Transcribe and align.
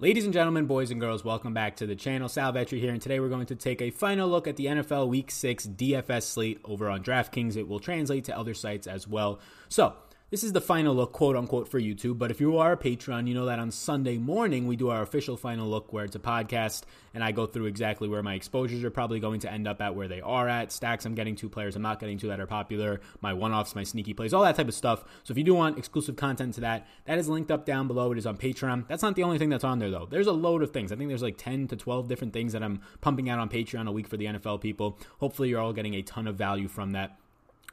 Ladies 0.00 0.24
and 0.24 0.32
gentlemen, 0.32 0.66
boys 0.66 0.92
and 0.92 1.00
girls, 1.00 1.24
welcome 1.24 1.52
back 1.52 1.74
to 1.74 1.84
the 1.84 1.96
channel. 1.96 2.28
Sal 2.28 2.52
Vetri 2.52 2.78
here, 2.78 2.92
and 2.92 3.02
today 3.02 3.18
we're 3.18 3.28
going 3.28 3.46
to 3.46 3.56
take 3.56 3.82
a 3.82 3.90
final 3.90 4.28
look 4.28 4.46
at 4.46 4.54
the 4.54 4.66
NFL 4.66 5.08
Week 5.08 5.28
6 5.28 5.66
DFS 5.66 6.22
slate 6.22 6.60
over 6.62 6.88
on 6.88 7.02
DraftKings. 7.02 7.56
It 7.56 7.66
will 7.66 7.80
translate 7.80 8.22
to 8.26 8.38
other 8.38 8.54
sites 8.54 8.86
as 8.86 9.08
well. 9.08 9.40
So, 9.68 9.96
this 10.30 10.44
is 10.44 10.52
the 10.52 10.60
final 10.60 10.94
look, 10.94 11.12
quote 11.12 11.36
unquote, 11.36 11.68
for 11.68 11.80
YouTube. 11.80 12.18
But 12.18 12.30
if 12.30 12.38
you 12.38 12.58
are 12.58 12.72
a 12.72 12.76
Patreon, 12.76 13.26
you 13.26 13.34
know 13.34 13.46
that 13.46 13.58
on 13.58 13.70
Sunday 13.70 14.18
morning 14.18 14.66
we 14.66 14.76
do 14.76 14.90
our 14.90 15.00
official 15.00 15.38
final 15.38 15.66
look 15.66 15.90
where 15.90 16.04
it's 16.04 16.16
a 16.16 16.18
podcast 16.18 16.82
and 17.14 17.24
I 17.24 17.32
go 17.32 17.46
through 17.46 17.64
exactly 17.64 18.08
where 18.08 18.22
my 18.22 18.34
exposures 18.34 18.84
are 18.84 18.90
probably 18.90 19.20
going 19.20 19.40
to 19.40 19.50
end 19.50 19.66
up 19.66 19.80
at 19.80 19.94
where 19.94 20.06
they 20.06 20.20
are 20.20 20.46
at, 20.46 20.70
stacks 20.70 21.06
I'm 21.06 21.14
getting 21.14 21.34
to, 21.36 21.48
players 21.48 21.76
I'm 21.76 21.82
not 21.82 21.98
getting 21.98 22.18
to 22.18 22.26
that 22.26 22.40
are 22.40 22.46
popular, 22.46 23.00
my 23.22 23.32
one 23.32 23.52
offs, 23.52 23.74
my 23.74 23.84
sneaky 23.84 24.12
plays, 24.12 24.34
all 24.34 24.42
that 24.42 24.56
type 24.56 24.68
of 24.68 24.74
stuff. 24.74 25.02
So 25.24 25.32
if 25.32 25.38
you 25.38 25.44
do 25.44 25.54
want 25.54 25.78
exclusive 25.78 26.16
content 26.16 26.54
to 26.54 26.60
that, 26.60 26.86
that 27.06 27.18
is 27.18 27.28
linked 27.28 27.50
up 27.50 27.64
down 27.64 27.88
below. 27.88 28.12
It 28.12 28.18
is 28.18 28.26
on 28.26 28.36
Patreon. 28.36 28.86
That's 28.86 29.02
not 29.02 29.16
the 29.16 29.22
only 29.22 29.38
thing 29.38 29.48
that's 29.48 29.64
on 29.64 29.78
there 29.78 29.90
though. 29.90 30.06
There's 30.10 30.26
a 30.26 30.32
load 30.32 30.62
of 30.62 30.72
things. 30.72 30.92
I 30.92 30.96
think 30.96 31.08
there's 31.08 31.22
like 31.22 31.38
10 31.38 31.68
to 31.68 31.76
12 31.76 32.06
different 32.06 32.34
things 32.34 32.52
that 32.52 32.62
I'm 32.62 32.82
pumping 33.00 33.30
out 33.30 33.38
on 33.38 33.48
Patreon 33.48 33.88
a 33.88 33.92
week 33.92 34.06
for 34.06 34.18
the 34.18 34.26
NFL 34.26 34.60
people. 34.60 34.98
Hopefully 35.20 35.48
you're 35.48 35.60
all 35.60 35.72
getting 35.72 35.94
a 35.94 36.02
ton 36.02 36.26
of 36.26 36.36
value 36.36 36.68
from 36.68 36.90
that. 36.90 37.16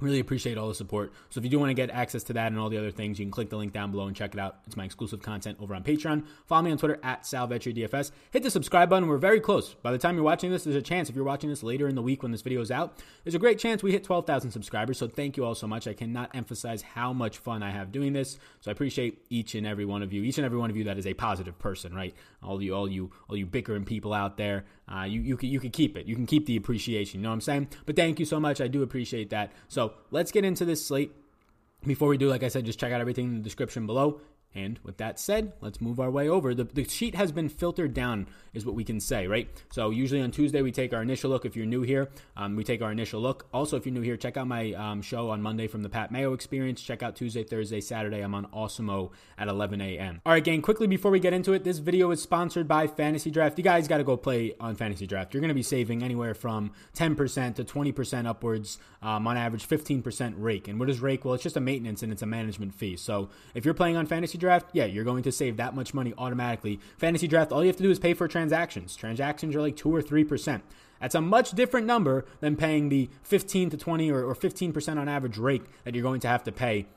Really 0.01 0.19
appreciate 0.19 0.57
all 0.57 0.67
the 0.67 0.75
support. 0.75 1.13
So 1.29 1.39
if 1.39 1.45
you 1.45 1.49
do 1.49 1.57
want 1.57 1.69
to 1.69 1.73
get 1.73 1.89
access 1.89 2.23
to 2.23 2.33
that 2.33 2.47
and 2.47 2.59
all 2.59 2.67
the 2.67 2.77
other 2.77 2.91
things, 2.91 3.17
you 3.17 3.23
can 3.23 3.31
click 3.31 3.49
the 3.49 3.55
link 3.55 3.71
down 3.71 3.91
below 3.91 4.07
and 4.07 4.15
check 4.15 4.33
it 4.33 4.39
out. 4.41 4.57
It's 4.67 4.75
my 4.75 4.83
exclusive 4.83 5.21
content 5.21 5.57
over 5.61 5.73
on 5.73 5.85
Patreon. 5.85 6.25
Follow 6.47 6.63
me 6.63 6.71
on 6.71 6.77
Twitter 6.77 6.99
at 7.01 7.23
SalVetriDFS. 7.23 8.11
Hit 8.31 8.43
the 8.43 8.51
subscribe 8.51 8.89
button. 8.89 9.07
We're 9.07 9.17
very 9.17 9.39
close. 9.39 9.73
By 9.75 9.93
the 9.93 9.97
time 9.97 10.15
you're 10.15 10.25
watching 10.25 10.51
this, 10.51 10.65
there's 10.65 10.75
a 10.75 10.81
chance, 10.81 11.09
if 11.09 11.15
you're 11.15 11.23
watching 11.23 11.49
this 11.49 11.63
later 11.63 11.87
in 11.87 11.95
the 11.95 12.01
week 12.01 12.23
when 12.23 12.33
this 12.33 12.41
video 12.41 12.59
is 12.59 12.71
out, 12.71 13.01
there's 13.23 13.35
a 13.35 13.39
great 13.39 13.57
chance 13.57 13.83
we 13.83 13.93
hit 13.93 14.03
12,000 14.03 14.51
subscribers. 14.51 14.97
So 14.97 15.07
thank 15.07 15.37
you 15.37 15.45
all 15.45 15.55
so 15.55 15.65
much. 15.65 15.87
I 15.87 15.93
cannot 15.93 16.35
emphasize 16.35 16.81
how 16.81 17.13
much 17.13 17.37
fun 17.37 17.63
I 17.63 17.71
have 17.71 17.93
doing 17.93 18.11
this. 18.11 18.37
So 18.59 18.71
I 18.71 18.73
appreciate 18.73 19.23
each 19.29 19.55
and 19.55 19.65
every 19.65 19.85
one 19.85 20.03
of 20.03 20.11
you, 20.11 20.23
each 20.23 20.37
and 20.37 20.43
every 20.43 20.57
one 20.57 20.69
of 20.69 20.75
you 20.75 20.83
that 20.85 20.97
is 20.97 21.07
a 21.07 21.13
positive 21.13 21.57
person, 21.57 21.95
right? 21.95 22.13
All 22.43 22.61
you, 22.61 22.75
all 22.75 22.89
you, 22.89 23.11
all 23.29 23.37
you 23.37 23.45
bickering 23.45 23.85
people 23.85 24.13
out 24.13 24.35
there. 24.35 24.65
Uh, 24.87 25.03
you, 25.03 25.21
you 25.21 25.35
can, 25.37 25.49
you 25.49 25.59
can 25.59 25.71
keep 25.71 25.97
it. 25.97 26.05
You 26.05 26.15
can 26.15 26.25
keep 26.25 26.45
the 26.45 26.55
appreciation. 26.55 27.19
You 27.19 27.23
know 27.23 27.29
what 27.29 27.35
I'm 27.35 27.41
saying? 27.41 27.69
But 27.85 27.95
thank 27.95 28.19
you 28.19 28.25
so 28.25 28.39
much. 28.39 28.61
I 28.61 28.67
do 28.67 28.83
appreciate 28.83 29.31
that. 29.31 29.51
So 29.67 29.93
let's 30.11 30.31
get 30.31 30.45
into 30.45 30.65
this 30.65 30.85
slate. 30.85 31.11
Before 31.85 32.07
we 32.07 32.17
do, 32.17 32.29
like 32.29 32.43
I 32.43 32.47
said, 32.47 32.65
just 32.65 32.79
check 32.79 32.91
out 32.91 33.01
everything 33.01 33.25
in 33.25 33.33
the 33.35 33.43
description 33.43 33.85
below. 33.85 34.21
And 34.55 34.79
with 34.83 34.97
that 34.97 35.19
said, 35.19 35.51
let's 35.59 35.81
move 35.81 35.99
our 35.99 36.09
way 36.09 36.29
over. 36.29 36.55
The, 36.55 36.63
the 36.63 36.85
sheet 36.85 37.13
has 37.13 37.31
been 37.31 37.49
filtered 37.49 37.93
down, 37.93 38.27
is 38.53 38.65
what 38.65 38.73
we 38.73 38.85
can 38.85 39.01
say, 39.01 39.27
right? 39.27 39.49
So 39.69 39.89
usually 39.89 40.21
on 40.21 40.31
Tuesday 40.31 40.61
we 40.61 40.71
take 40.71 40.93
our 40.93 41.01
initial 41.01 41.29
look. 41.29 41.45
If 41.45 41.57
you're 41.57 41.65
new 41.65 41.81
here, 41.81 42.09
um, 42.37 42.55
we 42.55 42.63
take 42.63 42.81
our 42.81 42.91
initial 42.91 43.19
look. 43.19 43.47
Also, 43.53 43.75
if 43.75 43.85
you're 43.85 43.93
new 43.93 44.01
here, 44.01 44.15
check 44.15 44.37
out 44.37 44.47
my 44.47 44.71
um, 44.73 45.01
show 45.01 45.29
on 45.29 45.41
Monday 45.41 45.67
from 45.67 45.83
the 45.83 45.89
Pat 45.89 46.09
Mayo 46.09 46.33
Experience. 46.33 46.81
Check 46.81 47.03
out 47.03 47.17
Tuesday, 47.17 47.43
Thursday, 47.43 47.81
Saturday. 47.81 48.21
I'm 48.21 48.33
on 48.33 48.45
Awesemo 48.47 49.11
at 49.37 49.49
11 49.49 49.81
a.m. 49.81 50.21
All 50.25 50.31
right, 50.31 50.43
gang. 50.43 50.61
Quickly 50.61 50.87
before 50.87 51.11
we 51.11 51.19
get 51.19 51.33
into 51.33 51.51
it, 51.51 51.65
this 51.65 51.79
video 51.79 52.11
is 52.11 52.21
sponsored 52.21 52.67
by 52.67 52.87
Fantasy 52.87 53.29
Draft. 53.29 53.57
You 53.57 53.63
guys 53.63 53.89
got 53.89 53.97
to 53.97 54.05
go 54.05 54.15
play 54.15 54.55
on 54.59 54.75
Fantasy 54.75 55.05
Draft. 55.05 55.33
You're 55.33 55.41
going 55.41 55.49
to 55.49 55.55
be 55.55 55.63
saving 55.63 56.01
anywhere 56.01 56.33
from 56.33 56.71
10% 56.95 57.55
to 57.55 57.65
20% 57.65 58.25
upwards, 58.25 58.77
um, 59.01 59.27
on 59.27 59.37
average 59.37 59.67
15% 59.67 60.33
rake. 60.37 60.67
And 60.67 60.79
what 60.79 60.89
is 60.89 60.99
rake? 60.99 61.25
Well, 61.25 61.33
it's 61.33 61.43
just 61.43 61.57
a 61.57 61.61
maintenance 61.61 62.01
and 62.03 62.11
it's 62.11 62.21
a 62.21 62.25
management 62.25 62.73
fee. 62.73 62.95
So 62.95 63.29
if 63.53 63.65
you're 63.65 63.73
playing 63.73 63.97
on 63.97 64.05
Fantasy 64.05 64.37
Draft, 64.37 64.44
yeah, 64.73 64.85
you're 64.85 65.03
going 65.03 65.23
to 65.23 65.31
save 65.31 65.57
that 65.57 65.75
much 65.75 65.93
money 65.93 66.13
automatically. 66.17 66.79
Fantasy 66.97 67.27
Draft, 67.27 67.51
all 67.51 67.63
you 67.63 67.67
have 67.67 67.77
to 67.77 67.83
do 67.83 67.91
is 67.91 67.99
pay 67.99 68.13
for 68.13 68.27
transactions. 68.27 68.95
Transactions 68.95 69.55
are 69.55 69.61
like 69.61 69.75
2 69.75 69.93
or 69.93 70.01
3%. 70.01 70.61
That's 71.01 71.15
a 71.15 71.21
much 71.21 71.51
different 71.51 71.85
number 71.85 72.25
than 72.39 72.55
paying 72.55 72.89
the 72.89 73.09
15 73.23 73.71
to 73.71 73.77
20 73.77 74.11
or, 74.11 74.23
or 74.23 74.35
15% 74.35 74.97
on 74.97 75.09
average 75.09 75.37
rate 75.37 75.63
that 75.83 75.93
you're 75.93 76.03
going 76.03 76.21
to 76.21 76.27
have 76.27 76.43
to 76.45 76.51
pay 76.51 76.87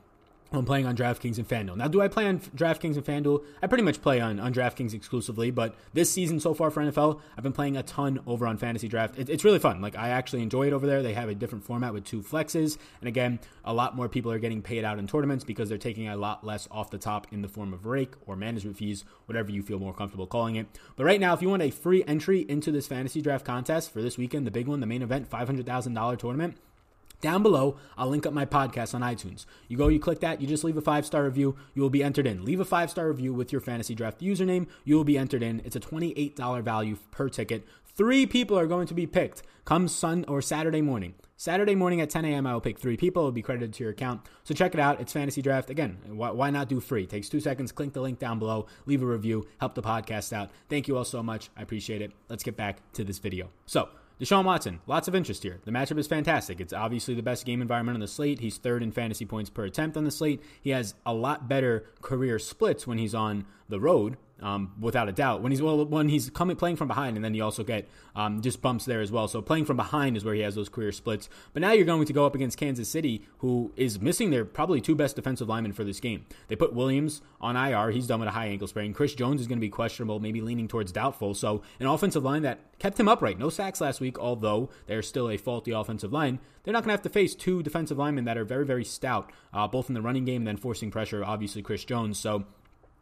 I'm 0.51 0.65
playing 0.65 0.87
on 0.87 0.97
DraftKings 0.97 1.37
and 1.37 1.47
FanDuel. 1.47 1.77
Now, 1.77 1.89
do 1.89 2.01
I 2.01 2.09
play 2.09 2.27
on 2.27 2.41
DraftKings 2.41 2.97
and 2.97 3.05
FanDuel? 3.05 3.45
I 3.63 3.67
pretty 3.67 3.85
much 3.85 4.01
play 4.01 4.19
on, 4.19 4.41
on 4.41 4.55
DraftKings 4.55 4.95
exclusively, 4.95 5.51
but 5.51 5.77
this 5.93 6.11
season 6.11 6.41
so 6.41 6.55
far 6.55 6.71
for 6.71 6.83
NFL, 6.83 7.21
I've 7.37 7.43
been 7.43 7.53
playing 7.53 7.77
a 7.77 7.83
ton 7.83 8.21
over 8.27 8.47
on 8.47 8.57
Fantasy 8.57 8.89
Draft. 8.89 9.19
It, 9.19 9.29
it's 9.29 9.45
really 9.45 9.59
fun. 9.59 9.83
Like, 9.83 9.95
I 9.95 10.09
actually 10.09 10.43
enjoy 10.43 10.67
it 10.67 10.73
over 10.73 10.87
there. 10.87 11.03
They 11.03 11.13
have 11.13 11.29
a 11.29 11.35
different 11.35 11.65
format 11.65 11.93
with 11.93 12.05
two 12.05 12.23
flexes. 12.23 12.79
And 13.03 13.09
again, 13.09 13.41
a 13.63 13.75
lot 13.75 13.95
more 13.95 14.09
people 14.09 14.33
are 14.33 14.39
getting 14.39 14.63
paid 14.63 14.85
out 14.85 14.99
in 14.99 15.07
tournaments 15.07 15.45
because 15.45 15.69
they're 15.69 15.77
taking 15.77 16.09
a 16.09 16.17
lot 16.17 16.43
less 16.45 16.67
off 16.71 16.91
the 16.91 16.97
top 16.97 17.27
in 17.31 17.43
the 17.43 17.49
form 17.49 17.75
of 17.75 17.85
rake 17.85 18.15
or 18.27 18.35
management 18.35 18.79
fees, 18.79 19.05
whatever 19.27 19.51
you 19.51 19.63
feel 19.63 19.79
more 19.79 19.93
comfortable 19.93 20.27
calling 20.27 20.57
it. 20.57 20.67
But 20.97 21.05
right 21.05 21.21
now, 21.21 21.35
if 21.35 21.43
you 21.43 21.51
want 21.51 21.63
a 21.63 21.71
free 21.71 22.05
entry 22.09 22.47
into 22.49 22.73
this 22.73 22.87
Fantasy 22.87 23.21
Draft 23.21 23.45
contest 23.45 23.93
for 23.93 24.01
this 24.01 24.17
weekend, 24.17 24.47
the 24.47 24.51
big 24.51 24.67
one, 24.67 24.81
the 24.81 24.87
main 24.87 25.03
event, 25.03 25.29
$500,000 25.29 26.19
tournament, 26.19 26.57
down 27.21 27.43
below, 27.43 27.77
I'll 27.97 28.09
link 28.09 28.27
up 28.27 28.33
my 28.33 28.47
podcast 28.47 28.95
on 28.95 29.03
iTunes. 29.03 29.47
You 29.69 29.77
go, 29.77 29.89
you 29.89 29.99
click 29.99 30.21
that, 30.21 30.41
you 30.41 30.47
just 30.47 30.65
leave 30.65 30.77
a 30.77 30.83
five 30.83 31.05
star 31.07 31.25
review, 31.25 31.57
you 31.75 31.83
will 31.83 31.91
be 31.91 32.03
entered 32.03 32.27
in. 32.27 32.45
Leave 32.45 32.61
a 32.61 32.65
five 32.65 32.91
star 32.91 33.09
review 33.09 33.33
with 33.33 33.53
your 33.53 33.61
fantasy 33.61 33.95
draft 33.95 34.21
username, 34.21 34.67
you 34.85 34.97
will 34.97 35.05
be 35.05 35.19
entered 35.19 35.43
in. 35.43 35.61
It's 35.65 35.77
a 35.77 35.81
$28 35.81 36.63
value 36.63 36.97
per 37.11 37.29
ticket. 37.29 37.67
Three 37.85 38.27
people 38.27 38.59
are 38.59 38.67
going 38.67 38.87
to 38.87 38.95
be 38.95 39.07
picked 39.07 39.43
come 39.65 39.87
Sun 39.87 40.25
or 40.29 40.41
Saturday 40.41 40.81
morning. 40.81 41.15
Saturday 41.37 41.75
morning 41.75 42.01
at 42.01 42.09
10 42.09 42.25
a.m., 42.25 42.47
I 42.47 42.55
will 42.55 42.61
pick 42.61 42.79
three 42.79 42.97
people. 42.97 43.23
It 43.23 43.25
will 43.27 43.33
be 43.33 43.43
credited 43.43 43.75
to 43.75 43.85
your 43.85 43.93
account. 43.93 44.23
So 44.43 44.55
check 44.55 44.73
it 44.73 44.81
out. 44.81 44.99
It's 44.99 45.13
Fantasy 45.13 45.43
Draft. 45.43 45.69
Again, 45.69 45.99
why, 46.07 46.31
why 46.31 46.49
not 46.49 46.69
do 46.69 46.81
free? 46.81 47.03
It 47.03 47.11
takes 47.11 47.29
two 47.29 47.39
seconds. 47.39 47.71
Click 47.71 47.93
the 47.93 48.01
link 48.01 48.19
down 48.19 48.39
below, 48.39 48.67
leave 48.87 49.03
a 49.03 49.07
review, 49.07 49.47
help 49.61 49.75
the 49.75 49.83
podcast 49.83 50.33
out. 50.33 50.51
Thank 50.71 50.89
you 50.89 50.97
all 50.97 51.05
so 51.05 51.23
much. 51.23 51.51
I 51.55 51.63
appreciate 51.63 52.01
it. 52.01 52.13
Let's 52.31 52.43
get 52.43 52.57
back 52.57 52.79
to 52.95 53.05
this 53.05 53.19
video. 53.19 53.51
So, 53.67 53.91
Deshaun 54.21 54.45
Watson, 54.45 54.81
lots 54.89 55.07
of 55.07 55.15
interest 55.15 55.45
here. 55.45 55.61
The 55.65 55.71
matchup 55.71 55.97
is 55.97 56.09
fantastic. 56.09 56.61
It's 56.61 56.73
obviously 56.73 57.15
the 57.15 57.23
best 57.23 57.47
game 57.47 57.63
environment 57.63 57.95
on 57.95 58.01
the 58.01 58.09
slate. 58.09 58.41
He's 58.41 58.59
third 58.59 58.83
in 58.83 58.91
fantasy 58.91 59.25
points 59.25 59.49
per 59.49 59.65
attempt 59.65 59.97
on 59.97 60.03
the 60.03 60.11
slate. 60.11 60.43
He 60.61 60.71
has 60.71 60.95
a 61.07 61.15
lot 61.15 61.49
better 61.49 61.85
career 62.03 62.41
splits 62.41 62.85
when 62.85 62.99
he's 62.99 63.15
on 63.15 63.47
the 63.69 63.79
road 63.79 64.17
um, 64.41 64.73
without 64.81 65.09
a 65.09 65.13
doubt. 65.13 65.43
When 65.43 65.53
he's 65.53 65.61
well, 65.61 65.85
when 65.85 66.09
he's 66.09 66.31
coming 66.31 66.57
playing 66.57 66.77
from 66.77 66.89
behind, 66.89 67.17
and 67.17 67.25
then 67.25 67.35
you 67.35 67.45
also 67.45 67.65
get 67.65 67.89
um, 68.15 68.41
just 68.41 68.63
bumps 68.63 68.85
there 68.85 69.01
as 69.01 69.11
well. 69.11 69.29
So 69.29 69.43
playing 69.43 69.65
from 69.65 69.77
behind 69.77 70.17
is 70.17 70.25
where 70.25 70.35
he 70.35 70.41
has 70.43 70.55
those 70.55 70.69
career 70.69 70.93
splits. 70.93 71.29
But 71.53 71.63
now 71.63 71.73
you're 71.73 71.85
going 71.85 72.05
to 72.05 72.13
go 72.13 72.27
up 72.27 72.35
against 72.35 72.59
Kansas 72.59 72.89
City, 72.89 73.27
who 73.39 73.73
is 73.77 74.01
missing 74.01 74.31
their 74.31 74.45
probably 74.45 74.81
two 74.81 74.95
best 74.95 75.17
defensive 75.17 75.49
linemen 75.49 75.73
for 75.73 75.85
this 75.85 76.01
game. 76.01 76.27
They 76.49 76.57
put 76.57 76.73
Williams 76.73 77.23
on 77.41 77.57
IR; 77.57 77.91
he's 77.91 78.07
done 78.07 78.21
with 78.21 78.29
a 78.29 78.33
high 78.33 78.47
ankle 78.47 78.69
sprain. 78.69 78.93
Chris 78.93 79.15
Jones 79.15 79.41
is 79.41 79.47
going 79.47 79.59
to 79.59 79.65
be 79.65 79.71
questionable, 79.71 80.21
maybe 80.21 80.41
leaning 80.41 80.69
towards 80.69 80.93
doubtful. 80.93 81.35
So 81.35 81.63
an 81.81 81.87
offensive 81.87 82.25
line 82.25 82.43
that 82.43 82.79
kept 82.79 82.99
him 82.99 83.09
upright, 83.09 83.39
no 83.39 83.51
sacks 83.51 83.81
last 83.81 84.01
week, 84.01 84.19
although 84.19 84.71
they're 84.87 85.03
still 85.03 85.31
a 85.31 85.37
faulty 85.37 85.73
offensive 85.73 86.13
line. 86.13 86.39
They're 86.63 86.73
not 86.73 86.81
going 86.81 86.89
to 86.89 86.99
have 86.99 87.03
to 87.03 87.09
face 87.09 87.35
two 87.35 87.63
defensive 87.63 87.99
linemen 87.99 88.25
that 88.27 88.37
are 88.39 88.45
very 88.45 88.65
very 88.65 88.85
stout, 88.85 89.33
uh, 89.53 89.67
both 89.67 89.89
in 89.89 89.95
the 89.95 90.03
running 90.03 90.25
game 90.25 90.43
and 90.43 90.47
then 90.47 90.57
forcing 90.57 90.91
pressure. 90.91 91.25
Obviously, 91.25 91.63
Chris 91.63 91.85
Jones. 91.85 92.19
So. 92.19 92.45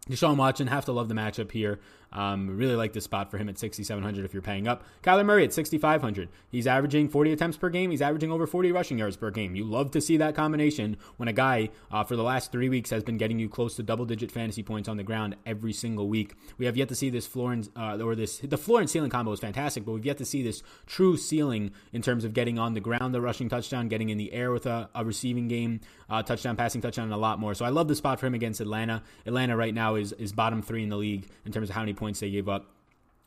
Deshaun 0.09 0.37
Watson, 0.37 0.69
have 0.69 0.85
to 0.85 0.93
love 0.93 1.09
the 1.09 1.15
matchup 1.15 1.51
here. 1.51 1.81
Um, 2.17 2.57
really 2.57 2.75
like 2.75 2.95
this 2.95 3.05
spot 3.05 3.31
for 3.31 3.37
him 3.37 3.49
at 3.49 3.59
6,700 3.59 4.25
if 4.25 4.33
you're 4.33 4.43
paying 4.43 4.67
up. 4.67 4.85
Kyler 5.03 5.25
Murray 5.25 5.45
at 5.45 5.53
6,500. 5.53 6.31
He's 6.51 6.67
averaging 6.67 7.11
40 7.11 7.33
attempts 7.33 7.59
per 7.59 7.69
game. 7.69 7.91
He's 7.91 8.01
averaging 8.01 8.33
over 8.33 8.47
40 8.47 8.73
rushing 8.73 8.99
yards 8.99 9.17
per 9.17 9.31
game. 9.31 9.55
You 9.55 9.65
love 9.65 9.91
to 9.91 10.01
see 10.01 10.17
that 10.17 10.35
combination 10.35 10.97
when 11.19 11.29
a 11.29 11.33
guy 11.35 11.69
uh, 11.93 12.05
for 12.05 12.17
the 12.17 12.23
last 12.23 12.51
three 12.51 12.71
weeks 12.71 12.89
has 12.89 13.05
been 13.05 13.19
getting 13.19 13.39
you 13.39 13.51
close 13.51 13.77
to 13.77 13.83
double 13.83 14.07
digit 14.07 14.33
fantasy 14.33 14.63
points 14.63 14.89
on 14.89 14.97
the 14.97 15.03
ground 15.03 15.37
every 15.45 15.75
single 15.75 16.09
week. 16.09 16.35
We 16.57 16.65
have 16.65 16.77
yet 16.77 16.89
to 16.89 16.95
see 16.95 17.11
this 17.11 17.27
floor 17.27 17.53
and, 17.53 17.69
uh, 17.77 17.99
or 18.01 18.15
this, 18.15 18.39
the 18.39 18.57
floor 18.57 18.81
and 18.81 18.89
ceiling 18.89 19.11
combo 19.11 19.33
is 19.33 19.41
fantastic, 19.41 19.85
but 19.85 19.93
we've 19.93 20.07
yet 20.07 20.17
to 20.19 20.25
see 20.25 20.43
this 20.43 20.63
true 20.87 21.19
ceiling 21.19 21.73
in 21.93 22.01
terms 22.01 22.25
of 22.25 22.33
getting 22.33 22.59
on 22.59 22.73
the 22.73 22.81
ground, 22.81 23.15
the 23.15 23.21
rushing 23.21 23.51
touchdown, 23.51 23.89
getting 23.89 24.09
in 24.09 24.17
the 24.17 24.33
air 24.33 24.53
with 24.53 24.65
a, 24.65 24.89
a 24.95 25.05
receiving 25.05 25.49
game, 25.49 25.81
uh, 26.09 26.23
touchdown, 26.23 26.57
passing 26.57 26.81
touchdown, 26.81 27.05
and 27.05 27.15
a 27.15 27.19
lot 27.19 27.39
more. 27.39 27.55
So 27.55 27.67
I 27.67 27.69
love 27.69 27.89
the 27.89 27.95
spot 27.95 28.21
for 28.21 28.27
him 28.27 28.35
against 28.35 28.61
Atlanta. 28.61 29.03
Atlanta 29.27 29.55
right 29.55 29.75
now 29.75 29.97
is, 29.97 30.13
is 30.13 30.33
bottom 30.33 30.63
three 30.63 30.83
in 30.83 30.89
the 30.89 30.97
league 30.97 31.29
in 31.45 31.53
terms 31.53 31.69
of 31.69 31.75
how 31.75 31.83
many 31.83 31.93
points 31.93 32.06
they 32.15 32.31
gave 32.31 32.49
up 32.49 32.67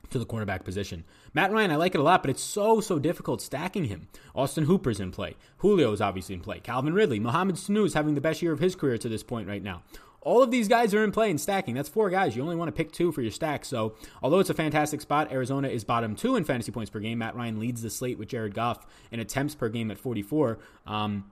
to 0.10 0.20
the 0.20 0.26
cornerback 0.26 0.64
position. 0.64 1.04
Matt 1.34 1.52
Ryan, 1.52 1.72
I 1.72 1.76
like 1.76 1.94
it 1.94 2.00
a 2.00 2.04
lot, 2.04 2.24
but 2.24 2.30
it's 2.30 2.42
so, 2.42 2.81
so 2.81 3.00
difficult 3.00 3.42
stacking 3.42 3.86
him. 3.86 4.08
Austin 4.36 4.66
Hooper's 4.66 5.00
in 5.00 5.12
play. 5.12 5.36
Julio's 5.62 6.02
obviously 6.02 6.36
in 6.36 6.42
play. 6.42 6.60
Calvin 6.60 6.94
Ridley. 6.94 7.20
Mohamed 7.20 7.58
is 7.58 7.94
having 7.94 8.16
the 8.16 8.22
best 8.22 8.42
year 8.42 8.52
of 8.52 8.60
his 8.60 8.76
career 8.76 8.98
to 8.98 9.10
this 9.10 9.24
point 9.24 9.48
right 9.48 9.64
now. 9.64 9.84
All 10.22 10.44
of 10.44 10.52
these 10.52 10.68
guys 10.68 10.94
are 10.94 11.04
in 11.04 11.12
play 11.12 11.30
and 11.30 11.40
stacking. 11.40 11.76
That's 11.76 11.88
four 11.88 12.10
guys. 12.10 12.36
You 12.36 12.42
only 12.42 12.56
want 12.56 12.68
to 12.68 12.76
pick 12.76 12.92
two 12.92 13.12
for 13.12 13.22
your 13.22 13.31
stack. 13.31 13.64
So, 13.64 13.96
although 14.22 14.40
it's 14.40 14.50
a 14.50 14.54
fantastic 14.54 15.00
spot, 15.00 15.31
Arizona 15.31 15.70
is 15.70 15.86
bottom 15.86 16.16
two 16.16 16.36
in 16.36 16.44
fantasy 16.44 16.72
points 16.72 16.90
per 16.90 17.00
game. 17.00 17.20
Matt 17.20 17.36
Ryan 17.36 17.60
leads 17.60 17.81
the 17.81 17.90
slate 17.90 18.18
with 18.18 18.28
Jared 18.28 18.54
Goff 18.54 18.86
in 19.12 19.22
attempts 19.22 19.56
per 19.56 19.70
game 19.70 19.90
at 19.92 19.98
44. 19.98 20.60
Um, 20.86 21.31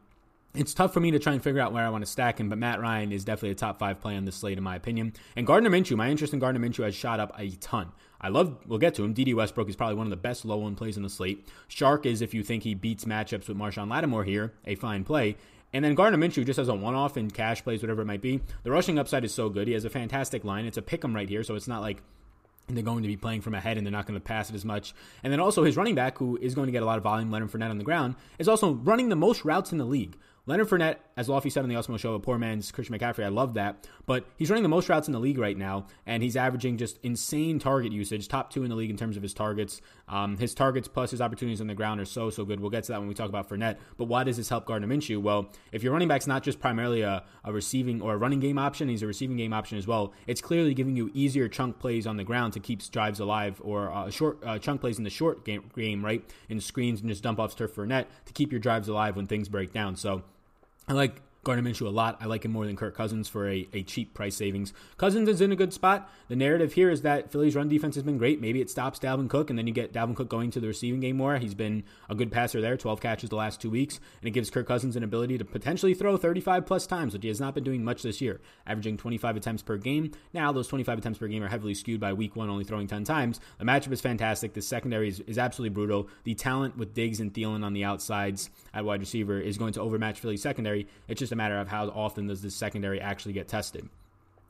it's 0.54 0.74
tough 0.74 0.94
for 0.94 1.00
me 1.00 1.12
to 1.12 1.20
try 1.20 1.34
and 1.34 1.44
figure 1.44 1.62
out 1.62 1.74
where 1.74 1.86
I 1.86 1.90
want 1.90 2.04
to 2.04 2.10
stack 2.10 2.40
him, 2.40 2.50
but 2.50 2.58
Matt 2.58 2.80
Ryan 2.80 3.12
is 3.12 3.24
definitely 3.24 3.52
a 3.52 3.56
top 3.56 3.80
five 3.80 4.00
play 4.00 4.16
on 4.16 4.26
this 4.26 4.36
slate, 4.36 4.58
in 4.58 4.64
my 4.64 4.76
opinion. 4.76 5.14
And 5.36 5.46
Gardner 5.46 5.70
Minshew, 5.70 5.96
my 5.96 6.10
interest 6.10 6.34
in 6.34 6.40
Gardner 6.40 6.60
Minshew 6.60 6.84
has 6.84 6.96
shot 6.96 7.20
up 7.20 7.32
a 7.38 7.50
ton. 7.52 7.92
I 8.20 8.30
love, 8.30 8.58
we'll 8.66 8.80
get 8.80 8.96
to 8.96 9.04
him. 9.04 9.14
Dede 9.14 9.36
Westbrook 9.36 9.70
is 9.70 9.76
probably 9.76 9.96
one 9.96 10.08
of 10.08 10.12
the 10.12 10.18
best 10.18 10.46
low 10.46 10.58
one 10.58 10.76
plays 10.76 10.98
in 10.98 11.04
the 11.04 11.10
slate. 11.10 11.48
Chark 11.70 12.06
is, 12.06 12.22
if 12.22 12.34
you 12.34 12.42
think 12.42 12.64
he 12.64 12.74
beats 12.74 13.06
matchups 13.06 13.48
with 13.48 13.58
Marshon 13.58 13.90
Lattimore 13.90 14.24
here, 14.24 14.54
a 14.66 14.76
fine 14.76 15.04
play. 15.04 15.38
And 15.74 15.86
then 15.86 15.96
Gardner 15.96 16.18
Minshew 16.18 16.46
just 16.46 16.60
as 16.60 16.70
a 16.70 16.74
one 16.74 16.96
off 16.96 17.18
in 17.18 17.30
cash 17.30 17.64
plays, 17.64 17.84
whatever 17.84 18.02
it 18.02 18.06
might 18.06 18.22
be. 18.22 18.42
The 18.64 18.72
rushing 18.72 18.98
upside 18.98 19.26
is 19.26 19.34
so 19.34 19.50
good. 19.50 19.68
He 19.68 19.74
has 19.74 19.86
a 19.86 19.90
fantastic 19.90 20.44
line. 20.44 20.66
It's 20.66 20.78
a 20.78 20.82
pick 20.82 21.04
'em 21.04 21.16
right 21.16 21.30
here, 21.30 21.44
so 21.44 21.56
it's 21.56 21.68
not 21.68 21.82
like 21.82 22.02
they're 22.68 22.84
going 22.84 23.04
to 23.04 23.08
be 23.08 23.18
playing 23.18 23.42
from 23.42 23.54
ahead 23.54 23.78
and 23.78 23.86
they're 23.86 23.92
not 23.92 24.08
going 24.08 24.20
to 24.20 24.26
pass 24.26 24.50
it 24.50 24.56
as 24.56 24.66
much. 24.66 24.94
And 25.24 25.32
then 25.32 25.40
also 25.40 25.64
his 25.64 25.78
running 25.78 25.96
back, 25.96 26.18
who 26.18 26.38
is 26.42 26.56
going 26.56 26.68
to 26.68 26.72
get 26.72 26.84
a 26.84 26.86
lot 26.86 26.98
of 26.98 27.04
volume, 27.04 27.32
Leonard 27.32 27.52
Fournette 27.52 27.70
on 27.70 27.78
the 27.78 27.84
ground, 27.84 28.16
is 28.40 28.48
also 28.48 28.74
running 28.74 29.10
the 29.10 29.16
most 29.16 29.46
routes 29.46 29.72
in 29.72 29.78
the 29.78 29.86
league. 29.86 30.18
Leonard 30.48 30.70
Fournette, 30.70 30.96
as 31.18 31.28
Lofty 31.28 31.50
said 31.50 31.64
on 31.64 31.70
the 31.70 31.76
Awesemo 31.76 32.00
Show, 32.00 32.14
a 32.14 32.20
poor 32.22 32.38
man's 32.38 32.72
Christian 32.72 32.98
McCaffrey. 32.98 33.26
I 33.26 33.28
love 33.28 33.56
that. 33.56 33.86
But 34.06 34.26
he's 34.38 34.50
running 34.50 34.64
the 34.64 34.70
most 34.70 34.88
routes 34.88 35.10
in 35.10 35.12
the 35.12 35.20
league 35.20 35.38
right 35.38 35.58
now, 35.58 35.88
and 36.06 36.24
he's 36.24 36.38
averaging 36.38 36.78
just 36.78 36.98
insane 37.04 37.60
target 37.60 37.92
usage, 37.92 38.30
top 38.30 38.50
two 38.50 38.64
in 38.64 38.70
the 38.70 38.76
league 38.76 38.90
in 38.90 38.96
terms 38.96 39.18
of 39.18 39.24
his 39.24 39.34
targets. 39.34 39.82
Um, 40.08 40.38
his 40.38 40.54
targets 40.54 40.88
plus 40.88 41.12
his 41.12 41.20
opportunities 41.20 41.60
on 41.60 41.68
the 41.68 41.76
ground 41.76 42.00
are 42.00 42.06
so, 42.06 42.30
so 42.30 42.46
good. 42.46 42.62
We'll 42.62 42.70
get 42.70 42.86
to 42.86 42.94
that 42.94 43.00
when 43.00 43.10
we 43.10 43.14
talk 43.14 43.28
about 43.28 43.50
Fournette. 43.50 43.76
But 43.98 44.06
why 44.06 44.24
does 44.24 44.38
this 44.38 44.48
help 44.48 44.66
Gardner 44.66 44.88
Minshew? 44.88 45.22
Well, 45.22 45.50
if 45.74 45.84
your 45.84 45.92
running 45.92 46.08
back's 46.08 46.28
not 46.28 46.44
just 46.44 46.62
primarily 46.62 47.02
a, 47.02 47.26
a 47.44 47.52
receiving 47.52 48.02
or 48.02 48.14
a 48.14 48.18
running 48.18 48.40
game 48.40 48.58
option, 48.58 48.88
he's 48.88 49.04
a 49.04 49.08
receiving 49.08 49.36
game 49.36 49.52
option 49.52 49.78
as 49.78 49.86
well. 49.86 50.14
It's 50.28 50.40
clearly 50.40 50.74
giving 50.74 50.96
you 50.96 51.12
easier 51.14 51.50
chunk 51.50 51.78
plays 51.78 52.08
on 52.08 52.16
the 52.16 52.24
ground 52.24 52.54
to 52.54 52.62
keep 52.62 52.90
drives 52.90 53.20
alive 53.20 53.60
or 53.62 53.92
uh, 53.92 54.10
short 54.10 54.42
uh, 54.46 54.60
chunk 54.60 54.80
plays 54.80 54.98
in 54.98 55.04
the 55.04 55.10
short 55.10 55.44
game, 55.44 55.70
game, 55.76 56.06
right? 56.06 56.24
In 56.48 56.62
screens 56.62 57.02
and 57.02 57.10
just 57.10 57.22
dump 57.22 57.38
offs 57.38 57.56
to 57.56 57.68
Fournette 57.68 58.06
to 58.28 58.32
keep 58.32 58.54
your 58.54 58.62
drives 58.62 58.88
alive 58.88 59.18
when 59.18 59.28
things 59.28 59.50
break 59.50 59.74
down. 59.74 59.98
So, 59.98 60.24
like 60.94 61.22
Gardner 61.44 61.69
Minshew 61.69 61.88
a 61.88 61.89
lot. 61.89 62.18
I 62.19 62.25
like 62.25 62.44
him 62.44 62.51
more 62.51 62.66
than 62.66 62.75
Kirk 62.75 62.95
Cousins 62.95 63.30
for 63.30 63.50
a, 63.50 63.68
a 63.74 63.84
cheap 63.84 64.13
price 64.13 64.36
savings. 64.36 64.74
Cousins 64.98 65.30
is 65.30 65.39
in 65.39 65.51
a 65.51 65.56
good 65.56 65.72
spot. 65.72 66.12
The 66.28 66.36
narrative 66.36 66.74
here 66.74 66.89
is 66.89 67.04
that 67.04 67.31
Philly's 67.31 67.56
run 67.56 67.69
defense 67.69 67.95
has 67.95 68.04
been 68.04 68.18
great. 68.18 68.42
Maybe 68.42 68.60
it 68.60 68.69
stops 68.69 69.00
Dalvin 69.00 69.30
Cook, 69.30 69.50
and 69.50 69.57
then 69.57 69.66
you 69.66 69.74
get 69.74 69.94
Dalvin 69.94 70.16
Cook 70.16 70.28
going 70.28 70.51
to 70.51 70.60
the 70.60 70.68
receiving 70.68 71.00
game 71.00 71.16
more. 71.16 71.38
He's 71.38 71.54
been 71.54 71.84
a 72.10 72.16
good 72.16 72.31
passer 72.31 72.60
there, 72.60 72.75
12 72.75 73.00
catches 73.00 73.30
the 73.30 73.38
last 73.38 73.62
two 73.62 73.69
weeks, 73.69 74.00
and 74.22 74.28
it 74.28 74.31
gives 74.31 74.50
Kirk 74.50 74.68
Cousins 74.68 74.98
an 74.98 75.04
ability 75.04 75.38
to 75.38 75.45
potentially 75.45 75.94
throw 75.94 76.18
35 76.18 76.66
plus 76.66 76.86
times, 76.86 77.13
which 77.13 77.24
he 77.24 77.30
has 77.30 77.39
not 77.39 77.56
been 77.56 77.63
doing 77.63 77.81
much 77.84 78.01
this 78.04 78.19
year, 78.19 78.42
averaging 78.66 78.98
25 78.98 79.38
attempts 79.38 79.63
per 79.63 79.78
game. 79.78 80.12
Now, 80.34 80.51
those 80.51 80.68
25 80.68 80.98
attempts 80.98 81.19
per 81.19 81.28
game 81.28 81.44
are 81.44 81.48
heavily 81.48 81.75
skewed 81.75 82.01
by 82.01 82.12
week 82.12 82.36
one, 82.36 82.50
only 82.50 82.66
throwing 82.66 82.88
10 82.88 83.06
times. 83.06 83.39
The 83.57 83.66
matchup 83.66 83.94
is 83.94 84.01
fantastic. 84.01 84.54
The 84.54 84.62
secondary 84.62 85.07
is, 85.07 85.22
is 85.22 85.38
absolutely 85.38 85.74
brutal. 85.74 86.10
The 86.25 86.36
talent 86.36 86.78
with 86.78 86.94
Diggs 86.94 87.22
and 87.22 87.34
Thielen 87.34 87.63
on 87.63 87.72
the 87.72 87.86
outsides 87.86 88.50
at 88.74 88.84
wide 88.84 89.00
receiver 89.00 89.39
is 89.39 89.57
going 89.57 89.74
to 89.74 89.81
overmatch 89.81 90.19
Philly's 90.19 90.42
secondary. 90.42 90.88
It's 91.07 91.19
just 91.19 91.26
a 91.31 91.35
matter 91.35 91.57
of 91.59 91.68
how 91.68 91.88
often 91.89 92.27
does 92.27 92.41
this 92.41 92.56
secondary 92.56 93.00
actually 93.00 93.33
get 93.33 93.47
tested. 93.47 93.89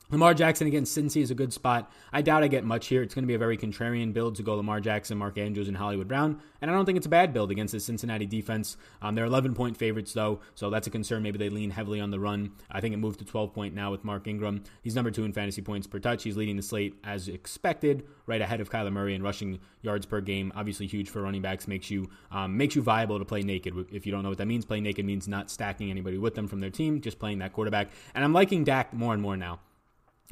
Lamar 0.09 0.33
Jackson 0.33 0.67
against 0.67 0.97
Cincy 0.97 1.21
is 1.21 1.31
a 1.31 1.35
good 1.35 1.51
spot. 1.51 1.91
I 2.13 2.21
doubt 2.21 2.41
I 2.41 2.47
get 2.47 2.63
much 2.63 2.87
here. 2.87 3.01
It's 3.01 3.13
going 3.13 3.23
to 3.23 3.27
be 3.27 3.33
a 3.33 3.37
very 3.37 3.57
contrarian 3.57 4.13
build 4.13 4.35
to 4.35 4.43
go 4.43 4.55
Lamar 4.55 4.79
Jackson, 4.79 5.17
Mark 5.17 5.37
Andrews, 5.37 5.67
and 5.67 5.75
Hollywood 5.75 6.07
Brown. 6.07 6.39
And 6.61 6.71
I 6.71 6.73
don't 6.73 6.85
think 6.85 6.95
it's 6.95 7.05
a 7.05 7.09
bad 7.09 7.33
build 7.33 7.51
against 7.51 7.73
the 7.73 7.81
Cincinnati 7.81 8.25
defense. 8.25 8.77
Um, 9.01 9.15
they're 9.15 9.25
11 9.25 9.53
point 9.53 9.75
favorites, 9.75 10.13
though, 10.13 10.39
so 10.55 10.69
that's 10.69 10.87
a 10.87 10.89
concern. 10.89 11.23
Maybe 11.23 11.37
they 11.37 11.49
lean 11.49 11.71
heavily 11.71 11.99
on 11.99 12.11
the 12.11 12.21
run. 12.21 12.53
I 12.71 12.79
think 12.79 12.93
it 12.93 12.97
moved 12.97 13.19
to 13.19 13.25
12 13.25 13.53
point 13.53 13.75
now 13.75 13.91
with 13.91 14.05
Mark 14.05 14.27
Ingram. 14.27 14.63
He's 14.81 14.95
number 14.95 15.11
two 15.11 15.25
in 15.25 15.33
fantasy 15.33 15.61
points 15.61 15.87
per 15.87 15.99
touch. 15.99 16.23
He's 16.23 16.37
leading 16.37 16.55
the 16.55 16.63
slate 16.63 16.95
as 17.03 17.27
expected, 17.27 18.07
right 18.27 18.39
ahead 18.39 18.61
of 18.61 18.69
Kyler 18.69 18.93
Murray 18.93 19.13
in 19.13 19.21
rushing 19.21 19.59
yards 19.81 20.05
per 20.05 20.21
game. 20.21 20.53
Obviously, 20.55 20.87
huge 20.87 21.09
for 21.09 21.21
running 21.21 21.41
backs. 21.41 21.67
Makes 21.67 21.91
you 21.91 22.09
um, 22.31 22.55
makes 22.55 22.77
you 22.77 22.81
viable 22.81 23.19
to 23.19 23.25
play 23.25 23.41
naked. 23.41 23.73
If 23.91 24.05
you 24.05 24.13
don't 24.13 24.23
know 24.23 24.29
what 24.29 24.37
that 24.37 24.47
means, 24.47 24.63
play 24.63 24.79
naked 24.79 25.05
means 25.05 25.27
not 25.27 25.51
stacking 25.51 25.91
anybody 25.91 26.17
with 26.17 26.35
them 26.35 26.47
from 26.47 26.61
their 26.61 26.69
team, 26.69 27.01
just 27.01 27.19
playing 27.19 27.39
that 27.39 27.51
quarterback. 27.51 27.89
And 28.15 28.23
I'm 28.23 28.31
liking 28.31 28.63
Dak 28.63 28.93
more 28.93 29.11
and 29.11 29.21
more 29.21 29.35
now. 29.35 29.59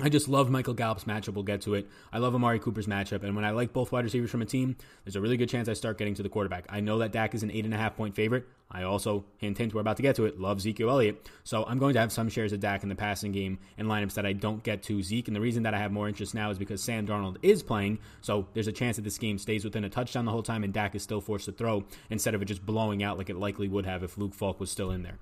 I 0.02 0.10
just 0.10 0.28
love 0.28 0.50
Michael 0.50 0.74
Gallup's 0.74 1.06
matchup. 1.06 1.36
We'll 1.36 1.46
get 1.46 1.62
to 1.62 1.76
it. 1.76 1.88
I 2.12 2.18
love 2.18 2.36
Amari 2.36 2.60
Cooper's 2.60 2.86
matchup. 2.86 3.24
And 3.24 3.34
when 3.34 3.46
I 3.46 3.52
like 3.52 3.72
both 3.72 3.94
wide 3.94 4.04
receivers 4.04 4.30
from 4.30 4.42
a 4.42 4.46
team, 4.46 4.76
there's 5.06 5.16
a 5.16 5.22
really 5.22 5.38
good 5.38 5.48
chance 5.48 5.70
I 5.70 5.74
start 5.74 5.98
getting 5.98 6.16
to 6.16 6.24
the 6.24 6.28
quarterback. 6.28 6.66
I 6.68 6.82
know 6.82 6.98
that 6.98 7.14
Dak 7.14 7.34
is 7.34 7.44
an 7.44 7.52
eight 7.52 7.64
and 7.64 7.74
a 7.74 7.78
half 7.78 7.96
point 7.96 8.14
favorite. 8.14 8.46
I 8.70 8.84
also, 8.84 9.24
hint, 9.38 9.58
hint, 9.58 9.74
we're 9.74 9.80
about 9.80 9.96
to 9.96 10.04
get 10.04 10.18
to 10.18 10.26
it, 10.26 10.38
love 10.38 10.58
Ezekiel 10.58 10.90
Elliott. 10.90 11.30
So 11.46 11.64
I'm 11.64 11.80
going 11.80 11.94
to 11.94 12.02
have 12.02 12.12
some 12.12 12.28
shares 12.28 12.52
of 12.52 12.60
Dak 12.60 12.84
in 12.84 12.90
the 12.90 12.96
passing 12.96 13.32
game 13.32 13.58
and 13.78 13.88
lineups 13.88 14.16
that 14.16 14.26
I 14.26 14.34
don't 14.34 14.62
get 14.64 14.84
to 14.84 15.02
Zeke. 15.02 15.28
And 15.30 15.36
the 15.36 15.40
reason 15.40 15.64
that 15.64 15.74
I 15.74 15.78
have 15.78 15.94
more 15.94 16.10
interest 16.10 16.36
now 16.36 16.50
is 16.50 16.58
because 16.58 16.84
Sam 16.84 17.08
Darnold 17.08 17.38
is 17.42 17.64
playing. 17.64 18.00
So 18.20 18.48
there's 18.54 18.68
a 18.68 18.74
chance 18.74 18.98
that 18.98 19.04
this 19.04 19.18
game 19.18 19.38
stays 19.38 19.64
within 19.64 19.86
a 19.86 19.90
touchdown 19.90 20.26
the 20.26 20.32
whole 20.32 20.44
time 20.44 20.66
and 20.66 20.74
Dak 20.74 20.94
is 20.96 21.04
still 21.04 21.22
forced 21.22 21.46
to 21.46 21.54
throw 21.54 21.86
instead 22.10 22.36
of 22.36 22.42
it 22.42 22.46
just 22.46 22.66
blowing 22.66 23.02
out 23.02 23.18
like 23.18 23.30
it 23.30 23.38
likely 23.38 23.70
would 23.70 23.86
have 23.86 24.04
if 24.04 24.18
Luke 24.18 24.34
Falk 24.34 24.60
was 24.60 24.70
still 24.70 24.92
in 24.92 25.04
there. 25.04 25.20